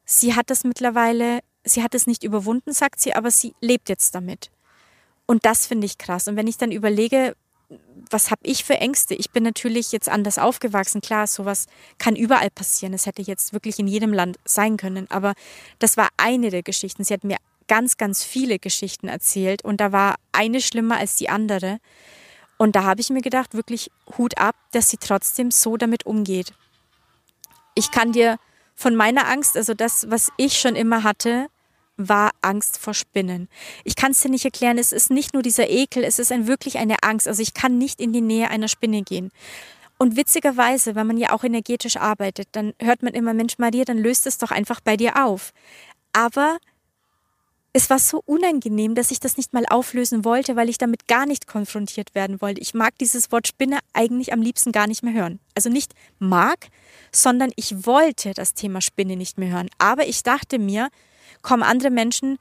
sie 0.06 0.34
hat 0.34 0.50
das 0.50 0.64
mittlerweile, 0.64 1.42
sie 1.66 1.84
hat 1.84 1.94
es 1.94 2.08
nicht 2.08 2.24
überwunden, 2.24 2.74
sagt 2.74 3.02
sie, 3.02 3.14
aber 3.14 3.32
sie 3.32 3.54
lebt 3.60 3.90
jetzt 3.90 4.16
damit. 4.16 4.50
Und 5.26 5.46
das 5.46 5.68
finde 5.68 5.86
ich 5.86 5.98
krass. 5.98 6.28
Und 6.28 6.38
wenn 6.38 6.48
ich 6.48 6.58
dann 6.58 6.72
überlege, 6.72 7.36
was 8.10 8.32
habe 8.32 8.42
ich 8.44 8.64
für 8.64 8.76
Ängste? 8.76 9.16
Ich 9.16 9.32
bin 9.32 9.44
natürlich 9.44 9.92
jetzt 9.92 10.10
anders 10.10 10.38
aufgewachsen. 10.38 11.02
Klar, 11.02 11.28
sowas 11.28 11.68
kann 11.98 12.16
überall 12.16 12.50
passieren. 12.50 12.94
Es 12.94 13.06
hätte 13.06 13.22
jetzt 13.22 13.54
wirklich 13.54 13.80
in 13.80 13.88
jedem 13.88 14.14
Land 14.14 14.38
sein 14.46 14.78
können. 14.78 15.10
Aber 15.10 15.34
das 15.80 15.98
war 15.98 16.10
eine 16.18 16.50
der 16.50 16.64
Geschichten. 16.64 17.04
Sie 17.04 17.14
hat 17.14 17.24
mir 17.24 17.38
ganz, 17.68 17.98
ganz 17.98 18.24
viele 18.24 18.60
Geschichten 18.60 19.08
erzählt 19.08 19.64
und 19.64 19.80
da 19.80 19.92
war 19.92 20.16
eine 20.32 20.62
schlimmer 20.62 20.98
als 20.98 21.16
die 21.16 21.30
andere. 21.30 21.80
Und 22.58 22.76
da 22.76 22.84
habe 22.84 23.02
ich 23.02 23.10
mir 23.10 23.22
gedacht, 23.22 23.54
wirklich 23.56 23.90
Hut 24.18 24.38
ab, 24.38 24.56
dass 24.72 24.90
sie 24.90 24.98
trotzdem 24.98 25.52
so 25.52 25.78
damit 25.78 26.06
umgeht. 26.06 26.54
Ich 27.76 27.92
kann 27.92 28.12
dir 28.12 28.38
von 28.76 28.96
meiner 28.96 29.28
Angst, 29.28 29.58
also 29.58 29.74
das, 29.74 30.10
was 30.10 30.32
ich 30.38 30.60
schon 30.60 30.76
immer 30.76 31.04
hatte, 31.04 31.48
war 31.98 32.32
Angst 32.42 32.78
vor 32.78 32.94
Spinnen. 32.94 33.50
Ich 33.84 33.96
kann 33.96 34.12
es 34.12 34.22
dir 34.22 34.30
nicht 34.30 34.46
erklären, 34.46 34.78
es 34.78 34.92
ist 34.92 35.12
nicht 35.12 35.34
nur 35.34 35.44
dieser 35.44 35.70
Ekel, 35.70 36.04
es 36.04 36.20
ist 36.20 36.32
ein, 36.32 36.48
wirklich 36.48 36.78
eine 36.78 36.98
Angst. 37.04 37.28
Also 37.28 37.42
ich 37.42 37.54
kann 37.54 37.78
nicht 37.78 38.02
in 38.02 38.14
die 38.14 38.22
Nähe 38.22 38.50
einer 38.50 38.68
Spinne 38.68 39.04
gehen. 39.04 39.32
Und 39.98 40.18
witzigerweise, 40.18 40.96
wenn 40.96 41.08
man 41.08 41.18
ja 41.18 41.32
auch 41.32 41.44
energetisch 41.44 41.98
arbeitet, 41.98 42.50
dann 42.54 42.74
hört 42.80 43.04
man 43.04 43.14
immer, 43.14 43.34
Mensch 43.34 43.58
Maria, 43.58 43.86
dann 43.86 43.98
löst 43.98 44.28
es 44.28 44.38
doch 44.38 44.52
einfach 44.52 44.82
bei 44.82 44.98
dir 44.98 45.24
auf. 45.24 45.52
Aber 46.14 46.58
es 47.76 47.90
war 47.90 47.98
so 47.98 48.22
unangenehm, 48.26 48.94
dass 48.94 49.10
ich 49.10 49.20
das 49.20 49.36
nicht 49.36 49.54
mal 49.54 49.66
auflösen 49.68 50.24
wollte, 50.24 50.56
weil 50.56 50.70
ich 50.70 50.78
damit 50.78 51.08
gar 51.08 51.26
nicht 51.26 51.48
konfrontiert 51.48 52.14
werden 52.14 52.40
wollte. 52.40 52.62
Ich 52.62 52.76
mag 52.76 52.98
dieses 53.00 53.32
Wort 53.32 53.48
Spinne 53.48 53.80
eigentlich 53.94 54.32
am 54.32 54.44
liebsten 54.44 54.72
gar 54.72 54.86
nicht 54.86 55.02
mehr 55.04 55.14
hören. 55.14 55.40
Also 55.56 55.70
nicht 55.70 55.94
mag, 56.20 56.68
sondern 57.12 57.52
ich 57.56 57.86
wollte 57.88 58.34
das 58.34 58.54
Thema 58.54 58.80
Spinne 58.80 59.16
nicht 59.16 59.40
mehr 59.40 59.52
hören. 59.52 59.70
Aber 59.80 60.08
ich 60.08 60.22
dachte 60.22 60.60
mir, 60.60 60.90
kommen 61.42 61.64
andere 61.64 61.92
Menschen, 61.92 62.38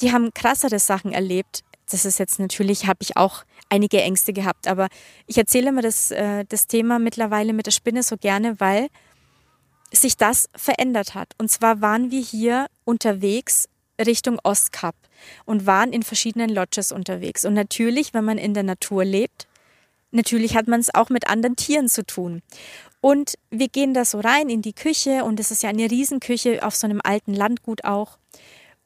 die 0.00 0.12
haben 0.12 0.32
krassere 0.34 0.78
Sachen 0.78 1.12
erlebt. 1.12 1.62
Das 1.90 2.04
ist 2.04 2.18
jetzt 2.18 2.38
natürlich, 2.38 2.86
habe 2.86 2.98
ich 3.02 3.16
auch 3.16 3.44
einige 3.68 4.00
Ängste 4.00 4.32
gehabt, 4.32 4.68
aber 4.68 4.88
ich 5.26 5.38
erzähle 5.38 5.72
mir 5.72 5.82
das, 5.82 6.10
äh, 6.10 6.44
das 6.48 6.66
Thema 6.66 6.98
mittlerweile 6.98 7.52
mit 7.52 7.66
der 7.66 7.72
Spinne 7.72 8.02
so 8.02 8.16
gerne, 8.16 8.58
weil 8.60 8.88
sich 9.92 10.16
das 10.16 10.48
verändert 10.56 11.14
hat. 11.14 11.32
Und 11.38 11.50
zwar 11.50 11.80
waren 11.80 12.10
wir 12.10 12.20
hier 12.20 12.66
unterwegs 12.84 13.68
Richtung 14.00 14.40
Ostkap 14.42 14.96
und 15.44 15.66
waren 15.66 15.92
in 15.92 16.02
verschiedenen 16.02 16.50
Lodges 16.50 16.90
unterwegs. 16.92 17.44
Und 17.44 17.54
natürlich, 17.54 18.14
wenn 18.14 18.24
man 18.24 18.38
in 18.38 18.54
der 18.54 18.64
Natur 18.64 19.04
lebt, 19.04 19.46
natürlich 20.10 20.56
hat 20.56 20.68
man 20.68 20.80
es 20.80 20.94
auch 20.94 21.10
mit 21.10 21.28
anderen 21.28 21.56
Tieren 21.56 21.88
zu 21.88 22.04
tun. 22.04 22.42
Und 23.00 23.34
wir 23.50 23.68
gehen 23.68 23.94
da 23.94 24.04
so 24.04 24.20
rein 24.20 24.48
in 24.48 24.62
die 24.62 24.72
Küche 24.72 25.24
und 25.24 25.38
es 25.38 25.50
ist 25.50 25.62
ja 25.62 25.68
eine 25.68 25.90
Riesenküche 25.90 26.64
auf 26.64 26.74
so 26.74 26.86
einem 26.86 27.00
alten 27.04 27.34
Landgut 27.34 27.84
auch. 27.84 28.18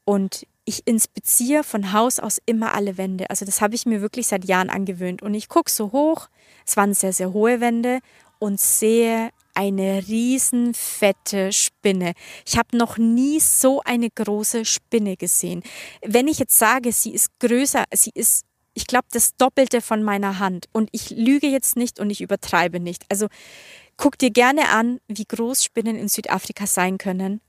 Und 0.09 0.47
ich 0.65 0.87
inspiziere 0.87 1.63
von 1.63 1.93
Haus 1.93 2.17
aus 2.17 2.39
immer 2.47 2.73
alle 2.73 2.97
Wände. 2.97 3.29
Also 3.29 3.45
das 3.45 3.61
habe 3.61 3.75
ich 3.75 3.85
mir 3.85 4.01
wirklich 4.01 4.25
seit 4.25 4.43
Jahren 4.43 4.71
angewöhnt. 4.71 5.21
Und 5.21 5.35
ich 5.35 5.49
gucke 5.49 5.69
so 5.69 5.91
hoch, 5.91 6.29
es 6.65 6.75
waren 6.77 6.95
sehr, 6.95 7.13
sehr 7.13 7.31
hohe 7.31 7.61
Wände 7.61 7.99
und 8.39 8.59
sehe 8.59 9.29
eine 9.53 10.07
riesen 10.07 10.73
fette 10.73 11.51
Spinne. 11.51 12.13
Ich 12.43 12.57
habe 12.57 12.75
noch 12.75 12.97
nie 12.97 13.39
so 13.39 13.83
eine 13.85 14.09
große 14.09 14.65
Spinne 14.65 15.15
gesehen. 15.15 15.61
Wenn 16.03 16.27
ich 16.27 16.39
jetzt 16.39 16.57
sage, 16.57 16.91
sie 16.91 17.13
ist 17.13 17.29
größer, 17.39 17.83
sie 17.93 18.11
ist 18.15 18.45
ich 18.73 18.87
glaube, 18.87 19.05
das 19.11 19.35
Doppelte 19.35 19.79
von 19.79 20.01
meiner 20.01 20.39
Hand. 20.39 20.69
Und 20.71 20.89
ich 20.91 21.11
lüge 21.11 21.47
jetzt 21.47 21.75
nicht 21.75 21.99
und 21.99 22.09
ich 22.09 22.21
übertreibe 22.21 22.79
nicht. 22.79 23.05
Also 23.09 23.27
guck 23.95 24.17
dir 24.17 24.31
gerne 24.31 24.69
an, 24.69 25.01
wie 25.07 25.25
groß 25.25 25.63
Spinnen 25.63 25.95
in 25.95 26.07
Südafrika 26.07 26.65
sein 26.65 26.97
können. 26.97 27.41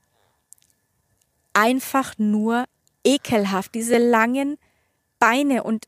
Einfach 1.61 2.14
nur 2.17 2.64
ekelhaft, 3.05 3.75
diese 3.75 3.99
langen 3.99 4.57
Beine. 5.19 5.62
Und 5.62 5.87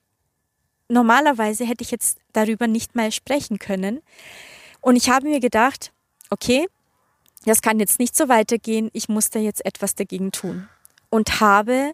normalerweise 0.88 1.64
hätte 1.64 1.83
ich 1.83 1.91
jetzt 1.91 2.19
darüber 2.33 2.67
nicht 2.67 2.95
mal 2.95 3.11
sprechen 3.11 3.59
können. 3.59 4.02
Und 4.81 4.97
ich 4.97 5.09
habe 5.09 5.29
mir 5.29 5.41
gedacht, 5.41 5.93
okay, 6.31 6.67
das 7.45 7.62
kann 7.62 7.81
jetzt 7.81 7.99
nicht 7.99 8.17
so 8.17 8.29
weitergehen, 8.29 8.91
ich 8.93 9.09
muss 9.09 9.31
da 9.31 9.38
jetzt 9.38 9.64
etwas 9.64 9.95
dagegen 9.95 10.31
tun. 10.33 10.69
Und 11.11 11.41
habe 11.41 11.93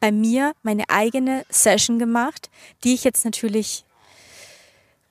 bei 0.00 0.10
mir 0.10 0.52
meine 0.62 0.88
eigene 0.88 1.44
Session 1.50 1.98
gemacht, 1.98 2.50
die 2.82 2.94
ich 2.94 3.04
jetzt 3.04 3.24
natürlich 3.24 3.84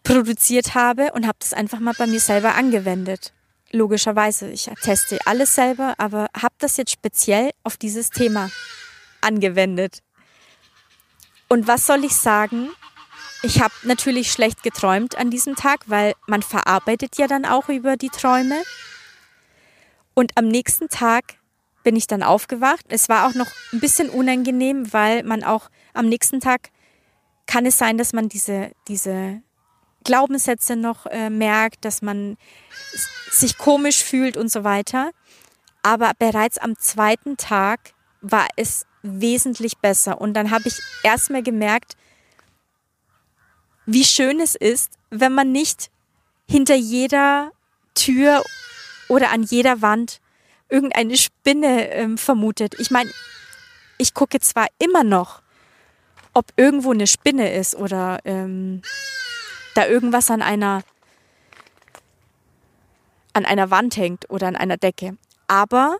produziert 0.03 0.75
habe 0.75 1.11
und 1.13 1.27
habe 1.27 1.37
das 1.39 1.53
einfach 1.53 1.79
mal 1.79 1.93
bei 1.97 2.07
mir 2.07 2.19
selber 2.19 2.55
angewendet. 2.55 3.33
Logischerweise, 3.71 4.49
ich 4.49 4.69
teste 4.81 5.19
alles 5.25 5.53
selber, 5.53 5.93
aber 5.97 6.27
habe 6.35 6.55
das 6.57 6.77
jetzt 6.77 6.91
speziell 6.91 7.51
auf 7.63 7.77
dieses 7.77 8.09
Thema 8.09 8.49
angewendet. 9.21 10.01
Und 11.49 11.67
was 11.67 11.85
soll 11.85 12.03
ich 12.03 12.15
sagen? 12.15 12.69
Ich 13.41 13.61
habe 13.61 13.73
natürlich 13.83 14.31
schlecht 14.31 14.63
geträumt 14.63 15.17
an 15.17 15.29
diesem 15.29 15.55
Tag, 15.55 15.81
weil 15.85 16.13
man 16.27 16.41
verarbeitet 16.41 17.17
ja 17.17 17.27
dann 17.27 17.45
auch 17.45 17.69
über 17.69 17.95
die 17.95 18.09
Träume. 18.09 18.63
Und 20.13 20.37
am 20.37 20.47
nächsten 20.47 20.89
Tag 20.89 21.35
bin 21.83 21.95
ich 21.95 22.07
dann 22.07 22.23
aufgewacht. 22.23 22.85
Es 22.89 23.07
war 23.07 23.27
auch 23.27 23.33
noch 23.35 23.47
ein 23.71 23.79
bisschen 23.79 24.09
unangenehm, 24.09 24.91
weil 24.91 25.23
man 25.23 25.43
auch 25.43 25.69
am 25.93 26.07
nächsten 26.07 26.39
Tag 26.39 26.69
kann 27.45 27.65
es 27.65 27.77
sein, 27.77 27.97
dass 27.97 28.13
man 28.13 28.29
diese, 28.29 28.71
diese 28.87 29.41
Glaubenssätze 30.03 30.75
noch 30.75 31.05
äh, 31.05 31.29
merkt, 31.29 31.85
dass 31.85 32.01
man 32.01 32.37
sich 33.31 33.57
komisch 33.57 34.03
fühlt 34.03 34.37
und 34.37 34.51
so 34.51 34.63
weiter. 34.63 35.11
Aber 35.83 36.11
bereits 36.17 36.57
am 36.57 36.77
zweiten 36.77 37.37
Tag 37.37 37.93
war 38.21 38.47
es 38.55 38.85
wesentlich 39.01 39.77
besser. 39.77 40.19
Und 40.19 40.33
dann 40.33 40.51
habe 40.51 40.67
ich 40.67 40.79
erstmal 41.03 41.43
gemerkt, 41.43 41.95
wie 43.85 44.03
schön 44.03 44.39
es 44.39 44.55
ist, 44.55 44.93
wenn 45.09 45.33
man 45.33 45.51
nicht 45.51 45.89
hinter 46.47 46.75
jeder 46.75 47.51
Tür 47.95 48.43
oder 49.07 49.31
an 49.31 49.43
jeder 49.43 49.81
Wand 49.81 50.19
irgendeine 50.69 51.17
Spinne 51.17 51.89
ähm, 51.91 52.17
vermutet. 52.17 52.75
Ich 52.79 52.91
meine, 52.91 53.09
ich 53.97 54.13
gucke 54.13 54.39
zwar 54.39 54.67
immer 54.77 55.03
noch, 55.03 55.41
ob 56.33 56.45
irgendwo 56.55 56.91
eine 56.91 57.07
Spinne 57.07 57.53
ist 57.53 57.75
oder 57.75 58.19
ähm, 58.25 58.81
da 59.79 59.87
irgendwas 59.87 60.29
an 60.29 60.41
einer 60.41 60.83
an 63.33 63.45
einer 63.45 63.71
Wand 63.71 63.95
hängt 63.95 64.29
oder 64.29 64.47
an 64.47 64.55
einer 64.55 64.77
Decke. 64.77 65.17
Aber 65.47 65.97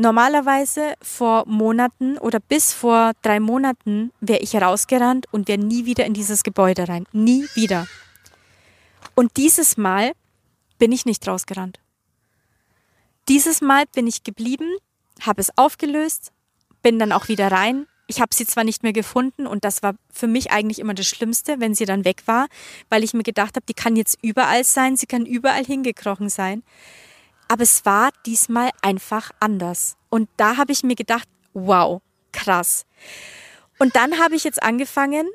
Normalerweise 0.00 0.94
vor 1.02 1.44
Monaten 1.46 2.16
oder 2.16 2.40
bis 2.40 2.72
vor 2.72 3.12
drei 3.20 3.38
Monaten 3.38 4.12
wäre 4.22 4.40
ich 4.40 4.56
rausgerannt 4.56 5.26
und 5.30 5.46
wäre 5.46 5.58
nie 5.58 5.84
wieder 5.84 6.06
in 6.06 6.14
dieses 6.14 6.42
Gebäude 6.42 6.88
rein. 6.88 7.04
Nie 7.12 7.46
wieder. 7.52 7.86
Und 9.14 9.36
dieses 9.36 9.76
Mal 9.76 10.12
bin 10.78 10.90
ich 10.90 11.04
nicht 11.04 11.28
rausgerannt. 11.28 11.80
Dieses 13.28 13.60
Mal 13.60 13.84
bin 13.94 14.06
ich 14.06 14.24
geblieben, 14.24 14.74
habe 15.20 15.42
es 15.42 15.50
aufgelöst, 15.58 16.32
bin 16.80 16.98
dann 16.98 17.12
auch 17.12 17.28
wieder 17.28 17.52
rein. 17.52 17.86
Ich 18.10 18.20
habe 18.20 18.34
sie 18.34 18.44
zwar 18.44 18.64
nicht 18.64 18.82
mehr 18.82 18.92
gefunden 18.92 19.46
und 19.46 19.64
das 19.64 19.84
war 19.84 19.94
für 20.12 20.26
mich 20.26 20.50
eigentlich 20.50 20.80
immer 20.80 20.94
das 20.94 21.06
Schlimmste, 21.06 21.60
wenn 21.60 21.76
sie 21.76 21.84
dann 21.84 22.04
weg 22.04 22.22
war, 22.26 22.48
weil 22.88 23.04
ich 23.04 23.14
mir 23.14 23.22
gedacht 23.22 23.54
habe, 23.54 23.64
die 23.68 23.72
kann 23.72 23.94
jetzt 23.94 24.18
überall 24.20 24.64
sein, 24.64 24.96
sie 24.96 25.06
kann 25.06 25.24
überall 25.24 25.64
hingekrochen 25.64 26.28
sein. 26.28 26.64
Aber 27.46 27.62
es 27.62 27.84
war 27.84 28.10
diesmal 28.26 28.70
einfach 28.82 29.30
anders. 29.38 29.96
Und 30.08 30.28
da 30.36 30.56
habe 30.56 30.72
ich 30.72 30.82
mir 30.82 30.96
gedacht, 30.96 31.28
wow, 31.54 32.02
krass. 32.32 32.84
Und 33.78 33.94
dann 33.94 34.18
habe 34.18 34.34
ich 34.34 34.42
jetzt 34.42 34.60
angefangen, 34.60 35.28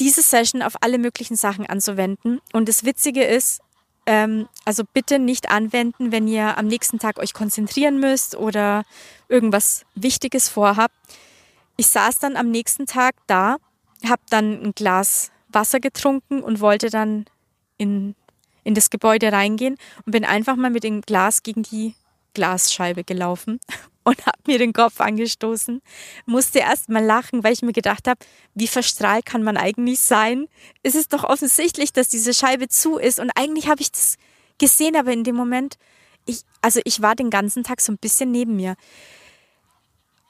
diese 0.00 0.22
Session 0.22 0.62
auf 0.62 0.76
alle 0.80 0.96
möglichen 0.96 1.36
Sachen 1.36 1.66
anzuwenden. 1.66 2.40
Und 2.54 2.70
das 2.70 2.84
Witzige 2.84 3.22
ist, 3.22 3.60
ähm, 4.06 4.48
also 4.64 4.82
bitte 4.94 5.18
nicht 5.18 5.50
anwenden, 5.50 6.10
wenn 6.10 6.26
ihr 6.26 6.56
am 6.56 6.68
nächsten 6.68 6.98
Tag 6.98 7.18
euch 7.18 7.34
konzentrieren 7.34 8.00
müsst 8.00 8.34
oder 8.34 8.84
irgendwas 9.28 9.84
Wichtiges 9.94 10.48
vorhabt. 10.48 10.94
Ich 11.76 11.88
saß 11.88 12.18
dann 12.18 12.36
am 12.36 12.50
nächsten 12.50 12.86
Tag 12.86 13.14
da, 13.26 13.56
habe 14.04 14.22
dann 14.30 14.62
ein 14.62 14.72
Glas 14.74 15.30
Wasser 15.48 15.80
getrunken 15.80 16.42
und 16.42 16.60
wollte 16.60 16.90
dann 16.90 17.26
in 17.78 18.14
in 18.66 18.74
das 18.74 18.90
Gebäude 18.90 19.30
reingehen 19.30 19.76
und 20.04 20.10
bin 20.10 20.24
einfach 20.24 20.56
mal 20.56 20.70
mit 20.70 20.82
dem 20.82 21.00
Glas 21.00 21.44
gegen 21.44 21.62
die 21.62 21.94
Glasscheibe 22.34 23.04
gelaufen 23.04 23.60
und 24.04 24.26
habe 24.26 24.38
mir 24.48 24.58
den 24.58 24.72
Kopf 24.72 25.00
angestoßen. 25.00 25.80
Musste 26.26 26.58
erst 26.58 26.88
mal 26.88 27.04
lachen, 27.04 27.44
weil 27.44 27.52
ich 27.52 27.62
mir 27.62 27.72
gedacht 27.72 28.08
habe, 28.08 28.18
wie 28.54 28.66
verstrahlt 28.66 29.24
kann 29.24 29.44
man 29.44 29.56
eigentlich 29.56 30.00
sein? 30.00 30.48
Es 30.82 30.96
ist 30.96 31.12
doch 31.12 31.22
offensichtlich, 31.22 31.92
dass 31.92 32.08
diese 32.08 32.34
Scheibe 32.34 32.68
zu 32.68 32.98
ist 32.98 33.20
und 33.20 33.30
eigentlich 33.36 33.68
habe 33.68 33.82
ich 33.82 33.92
das 33.92 34.16
gesehen, 34.58 34.96
aber 34.96 35.12
in 35.12 35.22
dem 35.22 35.36
Moment, 35.36 35.76
ich, 36.26 36.40
also 36.60 36.80
ich 36.84 37.00
war 37.00 37.14
den 37.14 37.30
ganzen 37.30 37.62
Tag 37.62 37.80
so 37.80 37.92
ein 37.92 37.98
bisschen 37.98 38.32
neben 38.32 38.56
mir. 38.56 38.74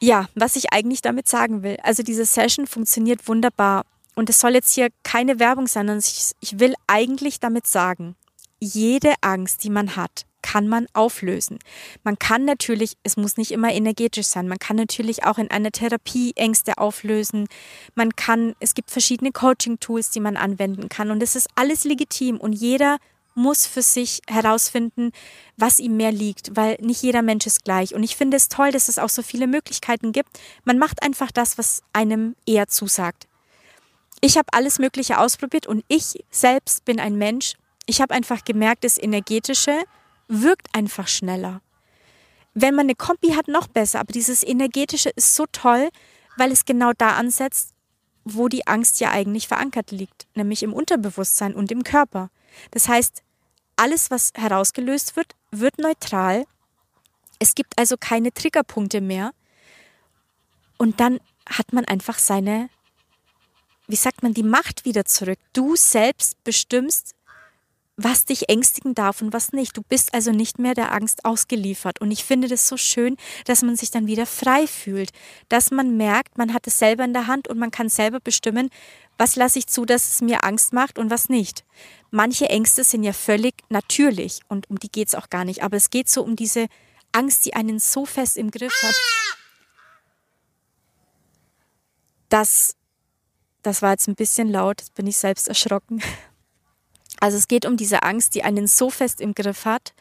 Ja, 0.00 0.28
was 0.34 0.56
ich 0.56 0.72
eigentlich 0.72 1.02
damit 1.02 1.28
sagen 1.28 1.62
will. 1.62 1.78
Also 1.82 2.02
diese 2.02 2.24
Session 2.24 2.66
funktioniert 2.66 3.26
wunderbar. 3.28 3.84
Und 4.14 4.30
es 4.30 4.40
soll 4.40 4.54
jetzt 4.54 4.74
hier 4.74 4.88
keine 5.02 5.38
Werbung 5.38 5.66
sein, 5.66 5.86
sondern 5.86 5.98
ich, 5.98 6.32
ich 6.40 6.58
will 6.58 6.74
eigentlich 6.86 7.40
damit 7.40 7.66
sagen, 7.66 8.16
jede 8.58 9.12
Angst, 9.20 9.62
die 9.64 9.70
man 9.70 9.96
hat, 9.96 10.24
kann 10.42 10.68
man 10.68 10.86
auflösen. 10.92 11.58
Man 12.04 12.18
kann 12.18 12.44
natürlich, 12.44 12.96
es 13.02 13.16
muss 13.16 13.36
nicht 13.36 13.50
immer 13.50 13.72
energetisch 13.72 14.26
sein, 14.26 14.48
man 14.48 14.58
kann 14.58 14.76
natürlich 14.76 15.24
auch 15.24 15.38
in 15.38 15.50
einer 15.50 15.72
Therapie 15.72 16.32
Ängste 16.36 16.78
auflösen. 16.78 17.48
Man 17.94 18.14
kann, 18.14 18.54
es 18.60 18.74
gibt 18.74 18.90
verschiedene 18.90 19.32
Coaching-Tools, 19.32 20.10
die 20.10 20.20
man 20.20 20.36
anwenden 20.36 20.88
kann 20.88 21.10
und 21.10 21.22
es 21.22 21.36
ist 21.36 21.48
alles 21.56 21.84
legitim 21.84 22.38
und 22.38 22.52
jeder 22.52 22.98
muss 23.36 23.66
für 23.66 23.82
sich 23.82 24.22
herausfinden, 24.28 25.12
was 25.56 25.78
ihm 25.78 25.96
mehr 25.96 26.12
liegt, 26.12 26.56
weil 26.56 26.76
nicht 26.80 27.02
jeder 27.02 27.22
Mensch 27.22 27.46
ist 27.46 27.64
gleich. 27.64 27.94
Und 27.94 28.02
ich 28.02 28.16
finde 28.16 28.36
es 28.36 28.48
toll, 28.48 28.72
dass 28.72 28.88
es 28.88 28.98
auch 28.98 29.10
so 29.10 29.22
viele 29.22 29.46
Möglichkeiten 29.46 30.12
gibt. 30.12 30.40
Man 30.64 30.78
macht 30.78 31.02
einfach 31.02 31.30
das, 31.30 31.58
was 31.58 31.82
einem 31.92 32.34
eher 32.46 32.66
zusagt. 32.68 33.28
Ich 34.20 34.36
habe 34.38 34.48
alles 34.52 34.78
Mögliche 34.78 35.18
ausprobiert 35.18 35.66
und 35.66 35.84
ich 35.88 36.24
selbst 36.30 36.84
bin 36.84 36.98
ein 36.98 37.16
Mensch, 37.16 37.54
ich 37.86 38.00
habe 38.00 38.14
einfach 38.14 38.44
gemerkt, 38.44 38.84
das 38.84 38.98
Energetische 38.98 39.78
wirkt 40.28 40.74
einfach 40.74 41.06
schneller. 41.06 41.60
Wenn 42.54 42.74
man 42.74 42.86
eine 42.86 42.94
Kombi 42.94 43.34
hat, 43.34 43.48
noch 43.48 43.68
besser, 43.68 44.00
aber 44.00 44.12
dieses 44.12 44.42
Energetische 44.42 45.10
ist 45.10 45.36
so 45.36 45.44
toll, 45.52 45.90
weil 46.38 46.50
es 46.50 46.64
genau 46.64 46.92
da 46.96 47.10
ansetzt, 47.10 47.74
wo 48.24 48.48
die 48.48 48.66
Angst 48.66 48.98
ja 48.98 49.10
eigentlich 49.10 49.46
verankert 49.46 49.90
liegt, 49.90 50.26
nämlich 50.34 50.62
im 50.62 50.72
Unterbewusstsein 50.72 51.54
und 51.54 51.70
im 51.70 51.84
Körper. 51.84 52.30
Das 52.70 52.88
heißt, 52.88 53.22
alles, 53.76 54.10
was 54.10 54.32
herausgelöst 54.34 55.16
wird, 55.16 55.34
wird 55.50 55.78
neutral. 55.78 56.44
Es 57.38 57.54
gibt 57.54 57.78
also 57.78 57.96
keine 57.98 58.32
Triggerpunkte 58.32 59.00
mehr. 59.00 59.32
Und 60.78 61.00
dann 61.00 61.20
hat 61.48 61.72
man 61.72 61.84
einfach 61.84 62.18
seine, 62.18 62.68
wie 63.86 63.96
sagt 63.96 64.22
man, 64.22 64.34
die 64.34 64.42
Macht 64.42 64.84
wieder 64.84 65.04
zurück. 65.04 65.38
Du 65.52 65.76
selbst 65.76 66.42
bestimmst, 66.44 67.14
was 67.96 68.26
dich 68.26 68.50
ängstigen 68.50 68.94
darf 68.94 69.22
und 69.22 69.32
was 69.32 69.52
nicht. 69.52 69.76
Du 69.76 69.82
bist 69.82 70.12
also 70.12 70.30
nicht 70.30 70.58
mehr 70.58 70.74
der 70.74 70.92
Angst 70.92 71.24
ausgeliefert. 71.24 72.00
Und 72.00 72.10
ich 72.10 72.24
finde 72.24 72.46
das 72.46 72.68
so 72.68 72.76
schön, 72.76 73.16
dass 73.46 73.62
man 73.62 73.76
sich 73.76 73.90
dann 73.90 74.06
wieder 74.06 74.26
frei 74.26 74.66
fühlt, 74.66 75.12
dass 75.48 75.70
man 75.70 75.96
merkt, 75.96 76.36
man 76.36 76.52
hat 76.52 76.66
es 76.66 76.78
selber 76.78 77.04
in 77.04 77.14
der 77.14 77.26
Hand 77.26 77.48
und 77.48 77.58
man 77.58 77.70
kann 77.70 77.88
selber 77.88 78.20
bestimmen, 78.20 78.70
was 79.16 79.36
lasse 79.36 79.58
ich 79.58 79.66
zu, 79.66 79.86
dass 79.86 80.08
es 80.08 80.20
mir 80.20 80.44
Angst 80.44 80.74
macht 80.74 80.98
und 80.98 81.10
was 81.10 81.30
nicht. 81.30 81.64
Manche 82.10 82.48
Ängste 82.48 82.84
sind 82.84 83.02
ja 83.02 83.12
völlig 83.12 83.54
natürlich 83.68 84.40
und 84.48 84.70
um 84.70 84.78
die 84.78 84.90
geht 84.90 85.08
es 85.08 85.14
auch 85.14 85.28
gar 85.28 85.44
nicht. 85.44 85.62
Aber 85.62 85.76
es 85.76 85.90
geht 85.90 86.08
so 86.08 86.22
um 86.22 86.36
diese 86.36 86.66
Angst, 87.12 87.44
die 87.44 87.54
einen 87.54 87.78
so 87.78 88.06
fest 88.06 88.36
im 88.36 88.50
Griff 88.50 88.74
hat, 88.82 88.94
dass, 92.28 92.76
das 93.62 93.82
war 93.82 93.92
jetzt 93.92 94.08
ein 94.08 94.14
bisschen 94.14 94.48
laut, 94.48 94.80
jetzt 94.80 94.94
bin 94.94 95.06
ich 95.06 95.16
selbst 95.16 95.48
erschrocken. 95.48 96.02
Also 97.18 97.38
es 97.38 97.48
geht 97.48 97.64
um 97.64 97.78
diese 97.78 98.02
Angst, 98.02 98.34
die 98.34 98.44
einen 98.44 98.66
so 98.66 98.90
fest 98.90 99.22
im 99.22 99.34
Griff 99.34 99.64
hat, 99.64 99.94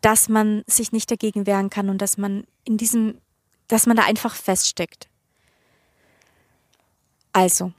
dass 0.00 0.28
man 0.28 0.64
sich 0.66 0.90
nicht 0.90 1.10
dagegen 1.10 1.46
wehren 1.46 1.70
kann 1.70 1.88
und 1.88 1.98
dass 1.98 2.16
man 2.16 2.44
in 2.64 2.76
diesem, 2.76 3.20
dass 3.68 3.86
man 3.86 3.96
da 3.96 4.04
einfach 4.04 4.34
feststeckt. 4.34 5.08
Also, 7.32 7.72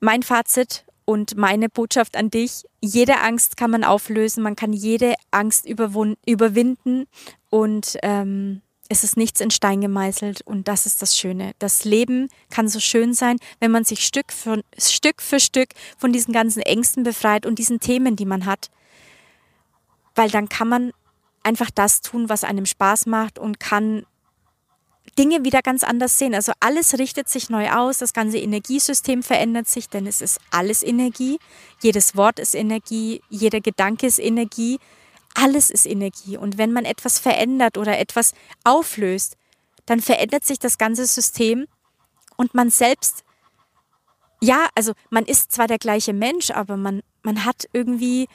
mein 0.00 0.22
Fazit 0.22 0.85
und 1.06 1.36
meine 1.36 1.70
Botschaft 1.70 2.16
an 2.16 2.30
dich, 2.30 2.64
jede 2.82 3.20
Angst 3.20 3.56
kann 3.56 3.70
man 3.70 3.84
auflösen, 3.84 4.42
man 4.42 4.56
kann 4.56 4.74
jede 4.74 5.14
Angst 5.30 5.66
überwinden 5.66 7.06
und 7.48 7.96
ähm, 8.02 8.60
es 8.88 9.04
ist 9.04 9.16
nichts 9.16 9.40
in 9.40 9.50
Stein 9.50 9.80
gemeißelt 9.80 10.42
und 10.42 10.68
das 10.68 10.84
ist 10.84 11.00
das 11.02 11.16
Schöne. 11.16 11.52
Das 11.58 11.84
Leben 11.84 12.28
kann 12.50 12.68
so 12.68 12.80
schön 12.80 13.14
sein, 13.14 13.38
wenn 13.60 13.70
man 13.70 13.84
sich 13.84 14.04
Stück 14.04 14.32
für 14.32 14.62
Stück, 14.78 15.22
für 15.22 15.40
Stück 15.40 15.70
von 15.96 16.12
diesen 16.12 16.34
ganzen 16.34 16.60
Ängsten 16.62 17.04
befreit 17.04 17.46
und 17.46 17.58
diesen 17.58 17.80
Themen, 17.80 18.16
die 18.16 18.26
man 18.26 18.44
hat. 18.44 18.70
Weil 20.14 20.30
dann 20.30 20.48
kann 20.48 20.68
man 20.68 20.92
einfach 21.42 21.70
das 21.70 22.00
tun, 22.00 22.28
was 22.28 22.44
einem 22.44 22.66
Spaß 22.66 23.06
macht 23.06 23.38
und 23.38 23.60
kann 23.60 24.04
Dinge 25.18 25.44
wieder 25.44 25.62
ganz 25.62 25.82
anders 25.82 26.18
sehen. 26.18 26.34
Also 26.34 26.52
alles 26.60 26.98
richtet 26.98 27.28
sich 27.28 27.48
neu 27.48 27.70
aus, 27.70 27.98
das 27.98 28.12
ganze 28.12 28.38
Energiesystem 28.38 29.22
verändert 29.22 29.68
sich, 29.68 29.88
denn 29.88 30.06
es 30.06 30.20
ist 30.20 30.38
alles 30.50 30.82
Energie. 30.82 31.38
Jedes 31.82 32.16
Wort 32.16 32.38
ist 32.38 32.54
Energie, 32.54 33.22
jeder 33.30 33.60
Gedanke 33.60 34.06
ist 34.06 34.18
Energie 34.18 34.78
alles 35.36 35.70
ist 35.70 35.86
Energie. 35.86 36.36
Und 36.36 36.58
wenn 36.58 36.72
man 36.72 36.84
etwas 36.84 37.18
verändert 37.18 37.76
oder 37.76 37.98
etwas 37.98 38.32
auflöst, 38.64 39.36
dann 39.84 40.00
verändert 40.00 40.44
sich 40.44 40.58
das 40.58 40.78
ganze 40.78 41.06
System 41.06 41.66
und 42.36 42.54
man 42.54 42.70
selbst, 42.70 43.22
ja, 44.40 44.68
also 44.74 44.92
man 45.10 45.24
ist 45.24 45.52
zwar 45.52 45.66
der 45.68 45.78
gleiche 45.78 46.12
Mensch, 46.12 46.50
aber 46.50 46.76
man, 46.76 47.02
man 47.22 47.44
hat 47.44 47.68
irgendwie 47.72 48.28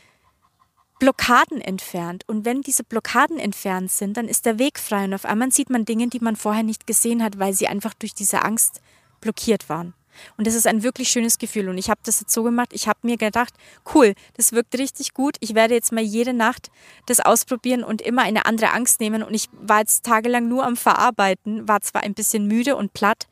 Blockaden 1.01 1.61
entfernt. 1.61 2.25
Und 2.27 2.45
wenn 2.45 2.61
diese 2.61 2.83
Blockaden 2.83 3.39
entfernt 3.39 3.91
sind, 3.91 4.17
dann 4.17 4.27
ist 4.27 4.45
der 4.45 4.59
Weg 4.59 4.77
frei 4.77 5.05
und 5.05 5.15
auf 5.15 5.25
einmal 5.25 5.51
sieht 5.51 5.71
man 5.71 5.83
Dinge, 5.83 6.09
die 6.09 6.19
man 6.19 6.35
vorher 6.35 6.61
nicht 6.61 6.85
gesehen 6.85 7.23
hat, 7.23 7.39
weil 7.39 7.53
sie 7.53 7.67
einfach 7.67 7.95
durch 7.95 8.13
diese 8.13 8.43
Angst 8.43 8.81
blockiert 9.19 9.67
waren. 9.67 9.95
Und 10.37 10.45
das 10.45 10.53
ist 10.53 10.67
ein 10.67 10.83
wirklich 10.83 11.09
schönes 11.09 11.39
Gefühl. 11.39 11.69
Und 11.69 11.79
ich 11.79 11.89
habe 11.89 12.01
das 12.03 12.19
jetzt 12.19 12.31
so 12.31 12.43
gemacht, 12.43 12.69
ich 12.71 12.87
habe 12.87 12.99
mir 13.01 13.17
gedacht, 13.17 13.55
cool, 13.95 14.13
das 14.35 14.51
wirkt 14.51 14.77
richtig 14.77 15.15
gut. 15.15 15.37
Ich 15.39 15.55
werde 15.55 15.73
jetzt 15.73 15.91
mal 15.91 16.03
jede 16.03 16.33
Nacht 16.33 16.69
das 17.07 17.19
ausprobieren 17.19 17.83
und 17.83 18.03
immer 18.03 18.21
eine 18.21 18.45
andere 18.45 18.71
Angst 18.71 18.99
nehmen. 18.99 19.23
Und 19.23 19.33
ich 19.33 19.49
war 19.53 19.79
jetzt 19.79 20.05
tagelang 20.05 20.47
nur 20.47 20.63
am 20.63 20.77
Verarbeiten, 20.77 21.67
war 21.67 21.81
zwar 21.81 22.03
ein 22.03 22.13
bisschen 22.13 22.45
müde 22.45 22.75
und 22.75 22.93
platt, 22.93 23.27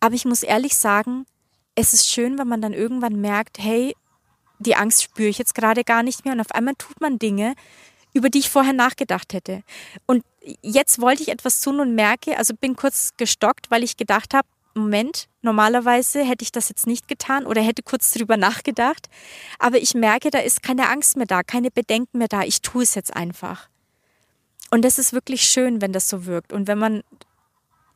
aber 0.00 0.14
ich 0.14 0.26
muss 0.26 0.42
ehrlich 0.42 0.76
sagen, 0.76 1.24
es 1.74 1.94
ist 1.94 2.06
schön, 2.06 2.38
wenn 2.38 2.48
man 2.48 2.60
dann 2.60 2.74
irgendwann 2.74 3.18
merkt, 3.18 3.56
hey, 3.58 3.94
die 4.58 4.76
Angst 4.76 5.02
spüre 5.02 5.28
ich 5.28 5.38
jetzt 5.38 5.54
gerade 5.54 5.84
gar 5.84 6.02
nicht 6.02 6.24
mehr. 6.24 6.34
Und 6.34 6.40
auf 6.40 6.52
einmal 6.52 6.74
tut 6.76 7.00
man 7.00 7.18
Dinge, 7.18 7.54
über 8.12 8.30
die 8.30 8.40
ich 8.40 8.50
vorher 8.50 8.72
nachgedacht 8.72 9.32
hätte. 9.32 9.62
Und 10.06 10.24
jetzt 10.62 11.00
wollte 11.00 11.22
ich 11.22 11.28
etwas 11.28 11.60
tun 11.60 11.80
und 11.80 11.94
merke, 11.94 12.36
also 12.38 12.54
bin 12.54 12.76
kurz 12.76 13.12
gestockt, 13.16 13.70
weil 13.70 13.84
ich 13.84 13.96
gedacht 13.96 14.34
habe, 14.34 14.48
Moment, 14.74 15.28
normalerweise 15.42 16.22
hätte 16.24 16.44
ich 16.44 16.52
das 16.52 16.68
jetzt 16.68 16.86
nicht 16.86 17.08
getan 17.08 17.46
oder 17.46 17.60
hätte 17.60 17.82
kurz 17.82 18.12
drüber 18.12 18.36
nachgedacht. 18.36 19.08
Aber 19.58 19.78
ich 19.78 19.94
merke, 19.94 20.30
da 20.30 20.38
ist 20.38 20.62
keine 20.62 20.88
Angst 20.88 21.16
mehr 21.16 21.26
da, 21.26 21.42
keine 21.42 21.70
Bedenken 21.70 22.18
mehr 22.18 22.28
da. 22.28 22.42
Ich 22.42 22.62
tue 22.62 22.84
es 22.84 22.94
jetzt 22.94 23.14
einfach. 23.14 23.68
Und 24.70 24.84
das 24.84 24.98
ist 24.98 25.12
wirklich 25.12 25.42
schön, 25.42 25.80
wenn 25.80 25.92
das 25.92 26.08
so 26.08 26.26
wirkt. 26.26 26.52
Und 26.52 26.68
wenn 26.68 26.78
man, 26.78 27.02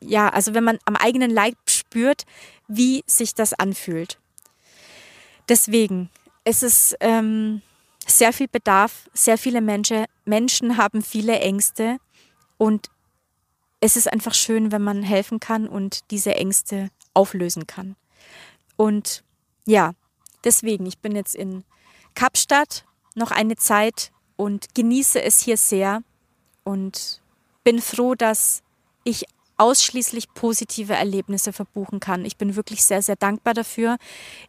ja, 0.01 0.29
also 0.29 0.53
wenn 0.53 0.63
man 0.63 0.79
am 0.85 0.95
eigenen 0.95 1.31
Leib 1.31 1.55
spürt, 1.67 2.23
wie 2.67 3.03
sich 3.07 3.33
das 3.33 3.53
anfühlt. 3.53 4.19
Deswegen, 5.49 6.09
es 6.43 6.63
ist 6.63 6.95
ähm, 6.99 7.61
sehr 8.05 8.33
viel 8.33 8.47
Bedarf, 8.47 9.09
sehr 9.13 9.37
viele 9.37 9.61
Menschen, 9.61 10.05
Menschen 10.25 10.77
haben 10.77 11.01
viele 11.01 11.39
Ängste. 11.39 11.97
Und 12.57 12.89
es 13.79 13.97
ist 13.97 14.11
einfach 14.11 14.33
schön, 14.33 14.71
wenn 14.71 14.81
man 14.81 15.03
helfen 15.03 15.39
kann 15.39 15.67
und 15.67 16.11
diese 16.11 16.35
Ängste 16.35 16.89
auflösen 17.13 17.67
kann. 17.67 17.95
Und 18.75 19.23
ja, 19.65 19.91
deswegen, 20.43 20.85
ich 20.85 20.99
bin 20.99 21.15
jetzt 21.15 21.35
in 21.35 21.63
Kapstadt 22.15 22.85
noch 23.15 23.31
eine 23.31 23.55
Zeit 23.55 24.11
und 24.35 24.75
genieße 24.75 25.21
es 25.21 25.39
hier 25.39 25.57
sehr 25.57 26.03
und 26.63 27.21
bin 27.63 27.81
froh, 27.81 28.15
dass 28.15 28.63
ich 29.03 29.25
ausschließlich 29.63 30.33
positive 30.33 30.93
Erlebnisse 30.93 31.53
verbuchen 31.53 32.01
kann. 32.01 32.25
Ich 32.25 32.35
bin 32.35 32.57
wirklich 32.57 32.83
sehr, 32.83 33.01
sehr 33.01 33.15
dankbar 33.15 33.53
dafür. 33.53 33.97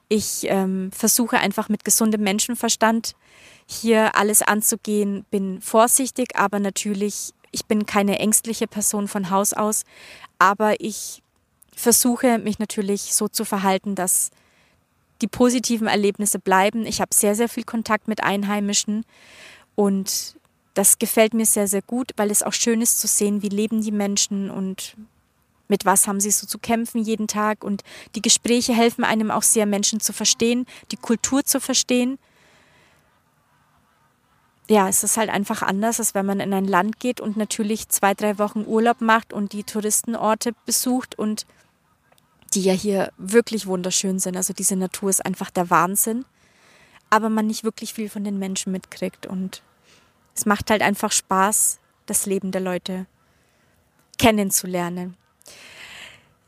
Ich 0.08 0.46
ähm, 0.48 0.90
versuche 0.90 1.38
einfach 1.38 1.68
mit 1.68 1.84
gesundem 1.84 2.22
Menschenverstand 2.22 3.14
hier 3.66 4.16
alles 4.16 4.42
anzugehen, 4.42 5.24
bin 5.30 5.60
vorsichtig, 5.60 6.36
aber 6.36 6.58
natürlich 6.58 7.32
ich 7.52 7.66
bin 7.66 7.86
keine 7.86 8.18
ängstliche 8.18 8.66
Person 8.66 9.06
von 9.06 9.30
Haus 9.30 9.52
aus, 9.52 9.84
aber 10.40 10.80
ich 10.80 11.22
versuche 11.74 12.38
mich 12.38 12.58
natürlich 12.58 13.14
so 13.14 13.28
zu 13.28 13.44
verhalten, 13.44 13.94
dass 13.94 14.30
die 15.22 15.28
positiven 15.28 15.86
Erlebnisse 15.86 16.40
bleiben. 16.40 16.84
Ich 16.84 17.00
habe 17.00 17.14
sehr, 17.14 17.36
sehr 17.36 17.48
viel 17.48 17.62
Kontakt 17.62 18.08
mit 18.08 18.24
Einheimischen 18.24 19.04
und 19.76 20.36
das 20.74 20.98
gefällt 20.98 21.34
mir 21.34 21.46
sehr, 21.46 21.68
sehr 21.68 21.82
gut, 21.82 22.12
weil 22.16 22.30
es 22.30 22.42
auch 22.42 22.52
schön 22.52 22.82
ist 22.82 23.00
zu 23.00 23.06
sehen, 23.06 23.42
wie 23.42 23.48
leben 23.48 23.80
die 23.80 23.92
Menschen 23.92 24.50
und 24.50 24.96
mit 25.68 25.84
was 25.84 26.06
haben 26.06 26.20
sie 26.20 26.30
so 26.30 26.46
zu 26.46 26.58
kämpfen 26.58 27.02
jeden 27.02 27.26
Tag. 27.26 27.64
Und 27.64 27.82
die 28.14 28.22
Gespräche 28.22 28.74
helfen 28.74 29.02
einem 29.02 29.30
auch 29.30 29.42
sehr, 29.42 29.66
Menschen 29.66 30.00
zu 30.00 30.12
verstehen, 30.12 30.66
die 30.90 30.96
Kultur 30.96 31.44
zu 31.44 31.58
verstehen 31.58 32.18
ja, 34.68 34.88
es 34.88 35.04
ist 35.04 35.16
halt 35.16 35.28
einfach 35.28 35.62
anders, 35.62 35.98
als 35.98 36.14
wenn 36.14 36.24
man 36.24 36.40
in 36.40 36.54
ein 36.54 36.64
Land 36.64 36.98
geht 36.98 37.20
und 37.20 37.36
natürlich 37.36 37.88
zwei, 37.88 38.14
drei 38.14 38.38
Wochen 38.38 38.64
Urlaub 38.66 39.00
macht 39.00 39.32
und 39.32 39.52
die 39.52 39.64
Touristenorte 39.64 40.52
besucht 40.64 41.18
und 41.18 41.46
die 42.54 42.62
ja 42.62 42.72
hier 42.72 43.12
wirklich 43.18 43.66
wunderschön 43.66 44.18
sind. 44.18 44.36
Also 44.36 44.54
diese 44.54 44.76
Natur 44.76 45.10
ist 45.10 45.24
einfach 45.24 45.50
der 45.50 45.68
Wahnsinn, 45.68 46.24
aber 47.10 47.28
man 47.28 47.46
nicht 47.46 47.64
wirklich 47.64 47.92
viel 47.92 48.08
von 48.08 48.24
den 48.24 48.38
Menschen 48.38 48.72
mitkriegt 48.72 49.26
und 49.26 49.62
es 50.34 50.46
macht 50.46 50.70
halt 50.70 50.82
einfach 50.82 51.12
Spaß, 51.12 51.78
das 52.06 52.26
Leben 52.26 52.50
der 52.50 52.60
Leute 52.60 53.06
kennenzulernen. 54.18 55.16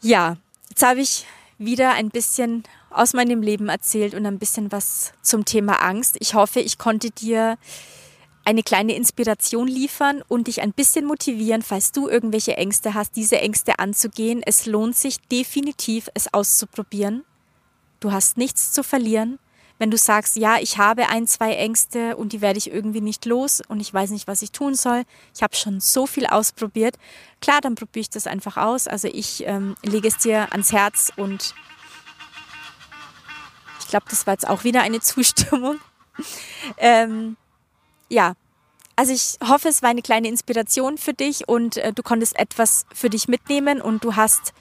Ja, 0.01 0.37
jetzt 0.69 0.85
habe 0.85 1.01
ich 1.01 1.27
wieder 1.59 1.93
ein 1.93 2.11
bisschen 2.11 2.65
aus 2.91 3.13
meinem 3.13 3.43
Leben 3.43 3.69
erzählt 3.69 4.15
und 4.15 4.27
ein 4.27 4.39
bisschen 4.39 4.73
was 4.73 5.13
zum 5.23 5.45
Thema 5.45 5.83
Angst. 5.83 6.17
Ich 6.21 6.35
hoffe, 6.35 6.61
ich 6.61 6.79
konnte 6.79 7.11
dir 7.11 7.59
eine 8.45 8.63
kleine 8.63 8.95
Inspiration 8.95 9.67
liefern 9.67 10.23
und 10.29 10.47
dich 10.47 10.63
ein 10.63 10.73
bisschen 10.73 11.05
motivieren, 11.05 11.63
falls 11.63 11.91
du 11.91 12.09
irgendwelche 12.09 12.57
Ängste 12.57 12.95
hast, 12.95 13.17
diese 13.17 13.41
Ängste 13.41 13.79
anzugehen. 13.81 14.41
Es 14.45 14.67
lohnt 14.67 14.97
sich 14.97 15.21
definitiv, 15.21 16.09
es 16.15 16.33
auszuprobieren. 16.33 17.25
Du 17.99 18.13
hast 18.13 18.37
nichts 18.37 18.73
zu 18.73 18.85
verlieren. 18.85 19.39
Wenn 19.79 19.91
du 19.91 19.97
sagst, 19.97 20.37
ja, 20.37 20.59
ich 20.59 20.79
habe 20.79 21.09
ein, 21.09 21.27
zwei 21.27 21.55
Ängste 21.55 22.17
und 22.17 22.33
die 22.33 22.41
werde 22.41 22.59
ich 22.59 22.71
irgendwie 22.71 23.01
nicht 23.01 23.27
los 23.27 23.63
und 23.69 23.81
ich 23.81 23.93
weiß 23.93 24.11
nicht, 24.11 24.27
was 24.27 24.43
ich 24.43 24.53
tun 24.53 24.75
soll. 24.75 25.03
Ich 25.35 25.43
habe 25.43 25.55
schon 25.55 25.81
so 25.81 26.07
viel 26.07 26.27
ausprobiert. 26.27 26.97
Klar, 27.41 27.61
dann 27.61 27.75
probiere 27.75 28.03
ich 28.03 28.11
das 28.11 28.27
einfach 28.27 28.57
aus. 28.57 28.89
Also 28.89 29.09
ich 29.09 29.47
ähm, 29.47 29.77
lege 29.83 30.09
es 30.09 30.19
dir 30.19 30.53
ans 30.53 30.73
Herz 30.73 31.13
und 31.17 31.55
ich 33.81 33.89
glaube, 33.89 34.07
das 34.09 34.27
war 34.27 34.35
jetzt 34.35 34.49
auch 34.49 34.65
wieder 34.65 34.83
eine 34.83 35.01
Zustimmung. 35.03 35.79
ähm, 36.79 37.37
ja, 38.09 38.35
also 38.97 39.13
ich 39.13 39.37
hoffe, 39.47 39.69
es 39.69 39.83
war 39.83 39.91
eine 39.91 40.01
kleine 40.01 40.29
Inspiration 40.29 40.97
für 40.97 41.13
dich 41.13 41.47
und 41.49 41.77
äh, 41.77 41.93
du 41.93 42.03
konntest 42.03 42.39
etwas 42.39 42.87
für 42.95 43.11
dich 43.11 43.29
mitnehmen 43.29 43.83
und 43.83 44.03
du 44.03 44.17
hast 44.17 44.55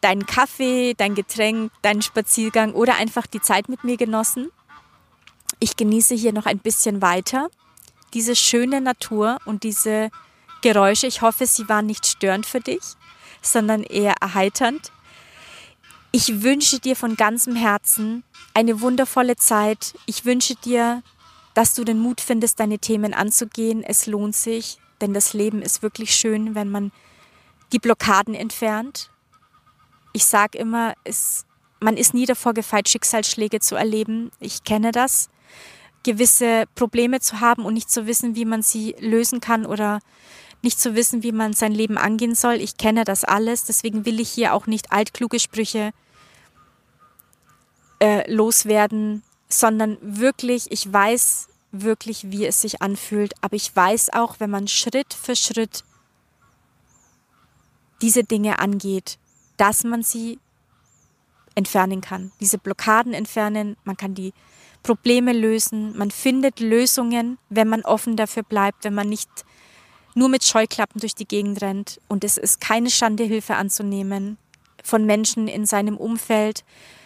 deinen 0.00 0.26
Kaffee, 0.26 0.94
dein 0.94 1.14
Getränk, 1.14 1.72
deinen 1.82 2.02
Spaziergang 2.02 2.72
oder 2.72 2.96
einfach 2.96 3.26
die 3.26 3.40
Zeit 3.40 3.68
mit 3.68 3.84
mir 3.84 3.96
genossen. 3.96 4.50
Ich 5.58 5.76
genieße 5.76 6.14
hier 6.14 6.32
noch 6.32 6.46
ein 6.46 6.58
bisschen 6.58 7.02
weiter 7.02 7.50
diese 8.14 8.36
schöne 8.36 8.80
Natur 8.80 9.38
und 9.44 9.62
diese 9.62 10.10
Geräusche. 10.62 11.06
Ich 11.06 11.22
hoffe, 11.22 11.46
sie 11.46 11.68
waren 11.68 11.86
nicht 11.86 12.06
störend 12.06 12.46
für 12.46 12.60
dich, 12.60 12.82
sondern 13.42 13.82
eher 13.82 14.14
erheiternd. 14.20 14.92
Ich 16.12 16.42
wünsche 16.42 16.80
dir 16.80 16.96
von 16.96 17.16
ganzem 17.16 17.54
Herzen 17.54 18.24
eine 18.52 18.80
wundervolle 18.80 19.36
Zeit. 19.36 19.94
Ich 20.06 20.24
wünsche 20.24 20.56
dir, 20.56 21.02
dass 21.54 21.74
du 21.74 21.84
den 21.84 22.00
Mut 22.00 22.20
findest, 22.20 22.58
deine 22.58 22.78
Themen 22.78 23.14
anzugehen. 23.14 23.84
Es 23.84 24.06
lohnt 24.06 24.34
sich, 24.34 24.78
denn 25.00 25.14
das 25.14 25.34
Leben 25.34 25.62
ist 25.62 25.82
wirklich 25.82 26.14
schön, 26.14 26.54
wenn 26.54 26.68
man 26.68 26.90
die 27.72 27.78
Blockaden 27.78 28.34
entfernt. 28.34 29.10
Ich 30.12 30.24
sage 30.24 30.58
immer, 30.58 30.94
es, 31.04 31.44
man 31.80 31.96
ist 31.96 32.14
nie 32.14 32.26
davor 32.26 32.54
gefeit, 32.54 32.88
Schicksalsschläge 32.88 33.60
zu 33.60 33.76
erleben. 33.76 34.30
Ich 34.40 34.64
kenne 34.64 34.92
das. 34.92 35.28
Gewisse 36.02 36.64
Probleme 36.74 37.20
zu 37.20 37.40
haben 37.40 37.64
und 37.64 37.74
nicht 37.74 37.90
zu 37.90 38.06
wissen, 38.06 38.34
wie 38.34 38.44
man 38.44 38.62
sie 38.62 38.96
lösen 38.98 39.40
kann 39.40 39.66
oder 39.66 40.00
nicht 40.62 40.80
zu 40.80 40.94
wissen, 40.94 41.22
wie 41.22 41.32
man 41.32 41.52
sein 41.52 41.72
Leben 41.72 41.98
angehen 41.98 42.34
soll. 42.34 42.54
Ich 42.54 42.76
kenne 42.76 43.04
das 43.04 43.24
alles. 43.24 43.64
Deswegen 43.64 44.04
will 44.04 44.20
ich 44.20 44.30
hier 44.30 44.54
auch 44.54 44.66
nicht 44.66 44.92
altkluge 44.92 45.38
Sprüche 45.38 45.92
äh, 48.00 48.30
loswerden, 48.30 49.22
sondern 49.48 49.98
wirklich, 50.00 50.70
ich 50.70 50.90
weiß 50.90 51.48
wirklich, 51.72 52.30
wie 52.30 52.46
es 52.46 52.60
sich 52.60 52.82
anfühlt. 52.82 53.34
Aber 53.40 53.56
ich 53.56 53.74
weiß 53.74 54.12
auch, 54.12 54.36
wenn 54.38 54.50
man 54.50 54.68
Schritt 54.68 55.14
für 55.14 55.36
Schritt 55.36 55.84
diese 58.02 58.24
Dinge 58.24 58.58
angeht, 58.58 59.18
dass 59.60 59.84
man 59.84 60.02
sie 60.02 60.38
entfernen 61.54 62.00
kann, 62.00 62.32
diese 62.40 62.56
Blockaden 62.56 63.12
entfernen, 63.12 63.76
man 63.84 63.96
kann 63.96 64.14
die 64.14 64.32
Probleme 64.82 65.34
lösen, 65.34 65.96
man 65.98 66.10
findet 66.10 66.60
Lösungen, 66.60 67.36
wenn 67.50 67.68
man 67.68 67.82
offen 67.82 68.16
dafür 68.16 68.42
bleibt, 68.42 68.84
wenn 68.84 68.94
man 68.94 69.10
nicht 69.10 69.28
nur 70.14 70.30
mit 70.30 70.44
Scheuklappen 70.44 71.00
durch 71.00 71.14
die 71.14 71.28
Gegend 71.28 71.60
rennt. 71.60 72.00
Und 72.08 72.24
es 72.24 72.38
ist 72.38 72.60
keine 72.60 72.90
Schande, 72.90 73.24
Hilfe 73.24 73.56
anzunehmen 73.56 74.38
von 74.82 75.04
Menschen 75.04 75.46
in 75.48 75.66
seinem 75.66 75.98
Umfeld, 75.98 76.64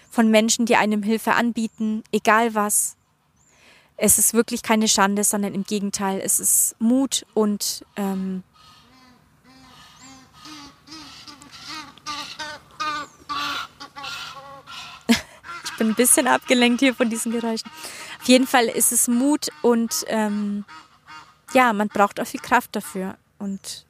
von 0.08 0.30
Menschen, 0.30 0.64
die 0.64 0.76
einem 0.76 1.02
Hilfe 1.02 1.32
anbieten, 1.32 2.04
egal 2.12 2.54
was. 2.54 2.96
Es 3.96 4.18
ist 4.18 4.32
wirklich 4.32 4.62
keine 4.62 4.86
Schande, 4.86 5.24
sondern 5.24 5.54
im 5.54 5.64
Gegenteil, 5.64 6.20
es 6.24 6.38
ist 6.38 6.76
Mut 6.78 7.26
und 7.34 7.84
ähm, 7.96 8.44
bin 15.76 15.88
ein 15.88 15.94
bisschen 15.94 16.26
abgelenkt 16.26 16.80
hier 16.80 16.94
von 16.94 17.10
diesen 17.10 17.32
Geräuschen. 17.32 17.70
Auf 18.20 18.28
jeden 18.28 18.46
Fall 18.46 18.66
ist 18.66 18.92
es 18.92 19.08
Mut 19.08 19.48
und 19.62 20.04
ähm, 20.08 20.64
ja, 21.52 21.72
man 21.72 21.88
braucht 21.88 22.20
auch 22.20 22.26
viel 22.26 22.40
Kraft 22.40 22.74
dafür. 22.76 23.16
Und 23.38 23.86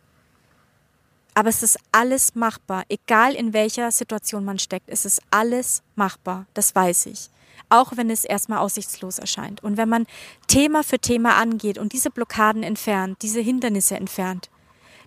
aber 1.34 1.48
es 1.48 1.62
ist 1.62 1.78
alles 1.90 2.34
machbar, 2.34 2.84
egal 2.88 3.34
in 3.34 3.52
welcher 3.52 3.90
Situation 3.90 4.44
man 4.44 4.58
steckt. 4.58 4.88
Es 4.88 5.04
ist 5.04 5.20
alles 5.30 5.82
machbar, 5.96 6.46
das 6.54 6.74
weiß 6.74 7.06
ich. 7.06 7.28
Auch 7.68 7.96
wenn 7.96 8.08
es 8.10 8.24
erstmal 8.24 8.58
aussichtslos 8.58 9.18
erscheint. 9.18 9.62
Und 9.62 9.76
wenn 9.76 9.88
man 9.88 10.06
Thema 10.46 10.84
für 10.84 10.98
Thema 10.98 11.36
angeht 11.36 11.78
und 11.78 11.92
diese 11.92 12.10
Blockaden 12.10 12.62
entfernt, 12.62 13.18
diese 13.22 13.40
Hindernisse 13.40 13.96
entfernt, 13.96 14.48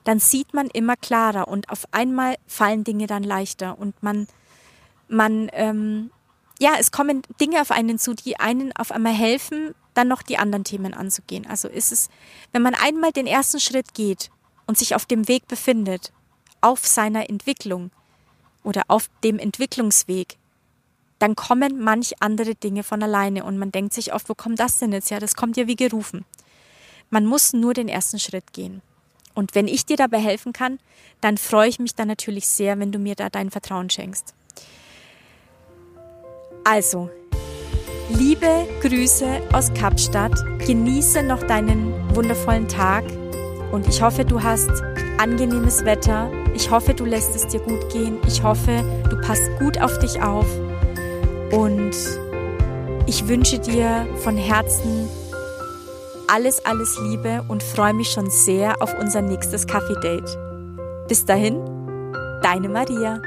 dann 0.03 0.19
sieht 0.19 0.53
man 0.53 0.67
immer 0.67 0.95
klarer 0.95 1.47
und 1.47 1.69
auf 1.69 1.85
einmal 1.91 2.35
fallen 2.45 2.83
Dinge 2.83 3.07
dann 3.07 3.23
leichter 3.23 3.77
und 3.77 4.01
man, 4.03 4.27
man 5.07 5.49
ähm, 5.53 6.11
ja, 6.59 6.73
es 6.79 6.91
kommen 6.91 7.21
Dinge 7.39 7.61
auf 7.61 7.71
einen 7.71 7.99
zu, 7.99 8.13
die 8.13 8.39
einen 8.39 8.75
auf 8.75 8.91
einmal 8.91 9.13
helfen, 9.13 9.75
dann 9.93 10.07
noch 10.07 10.21
die 10.21 10.37
anderen 10.37 10.63
Themen 10.63 10.93
anzugehen. 10.93 11.45
Also 11.47 11.67
ist 11.67 11.91
es, 11.91 12.09
wenn 12.51 12.61
man 12.61 12.75
einmal 12.75 13.11
den 13.11 13.27
ersten 13.27 13.59
Schritt 13.59 13.93
geht 13.93 14.29
und 14.65 14.77
sich 14.77 14.95
auf 14.95 15.05
dem 15.05 15.27
Weg 15.27 15.47
befindet, 15.47 16.11
auf 16.61 16.85
seiner 16.85 17.29
Entwicklung 17.29 17.91
oder 18.63 18.83
auf 18.87 19.09
dem 19.23 19.39
Entwicklungsweg, 19.39 20.37
dann 21.19 21.35
kommen 21.35 21.79
manch 21.79 22.21
andere 22.21 22.55
Dinge 22.55 22.83
von 22.83 23.01
alleine 23.01 23.43
und 23.43 23.57
man 23.57 23.71
denkt 23.71 23.93
sich 23.93 24.13
oft, 24.13 24.29
wo 24.29 24.35
kommt 24.35 24.59
das 24.59 24.77
denn 24.77 24.91
jetzt? 24.91 25.09
Ja, 25.09 25.19
das 25.19 25.35
kommt 25.35 25.57
ja 25.57 25.67
wie 25.67 25.75
gerufen. 25.75 26.25
Man 27.09 27.25
muss 27.25 27.53
nur 27.53 27.73
den 27.73 27.87
ersten 27.87 28.19
Schritt 28.19 28.53
gehen. 28.53 28.81
Und 29.33 29.55
wenn 29.55 29.67
ich 29.67 29.85
dir 29.85 29.97
dabei 29.97 30.19
helfen 30.19 30.53
kann, 30.53 30.79
dann 31.21 31.37
freue 31.37 31.69
ich 31.69 31.79
mich 31.79 31.95
dann 31.95 32.07
natürlich 32.07 32.47
sehr, 32.47 32.77
wenn 32.79 32.91
du 32.91 32.99
mir 32.99 33.15
da 33.15 33.29
dein 33.29 33.51
Vertrauen 33.51 33.89
schenkst. 33.89 34.33
Also, 36.69 37.09
liebe 38.09 38.67
Grüße 38.81 39.25
aus 39.53 39.73
Kapstadt. 39.73 40.33
Genieße 40.65 41.23
noch 41.23 41.41
deinen 41.43 41.93
wundervollen 42.13 42.67
Tag 42.67 43.05
und 43.71 43.87
ich 43.87 44.01
hoffe, 44.01 44.25
du 44.25 44.43
hast 44.43 44.69
angenehmes 45.17 45.85
Wetter. 45.85 46.29
Ich 46.53 46.69
hoffe, 46.69 46.93
du 46.93 47.05
lässt 47.05 47.33
es 47.37 47.47
dir 47.47 47.61
gut 47.61 47.89
gehen. 47.93 48.17
Ich 48.27 48.43
hoffe, 48.43 48.83
du 49.09 49.15
passt 49.21 49.49
gut 49.59 49.81
auf 49.81 49.97
dich 49.99 50.21
auf. 50.21 50.45
Und 51.53 51.95
ich 53.05 53.25
wünsche 53.29 53.59
dir 53.59 54.05
von 54.17 54.35
Herzen 54.35 55.07
alles, 56.27 56.65
alles 56.65 56.99
Liebe 57.01 57.45
und 57.47 57.63
freue 57.63 57.93
mich 57.93 58.09
schon 58.09 58.29
sehr 58.29 58.81
auf 58.81 58.93
unser 58.99 59.21
nächstes 59.21 59.67
Kaffee-Date. 59.67 60.37
Bis 61.07 61.23
dahin, 61.23 61.61
deine 62.43 62.67
Maria. 62.67 63.21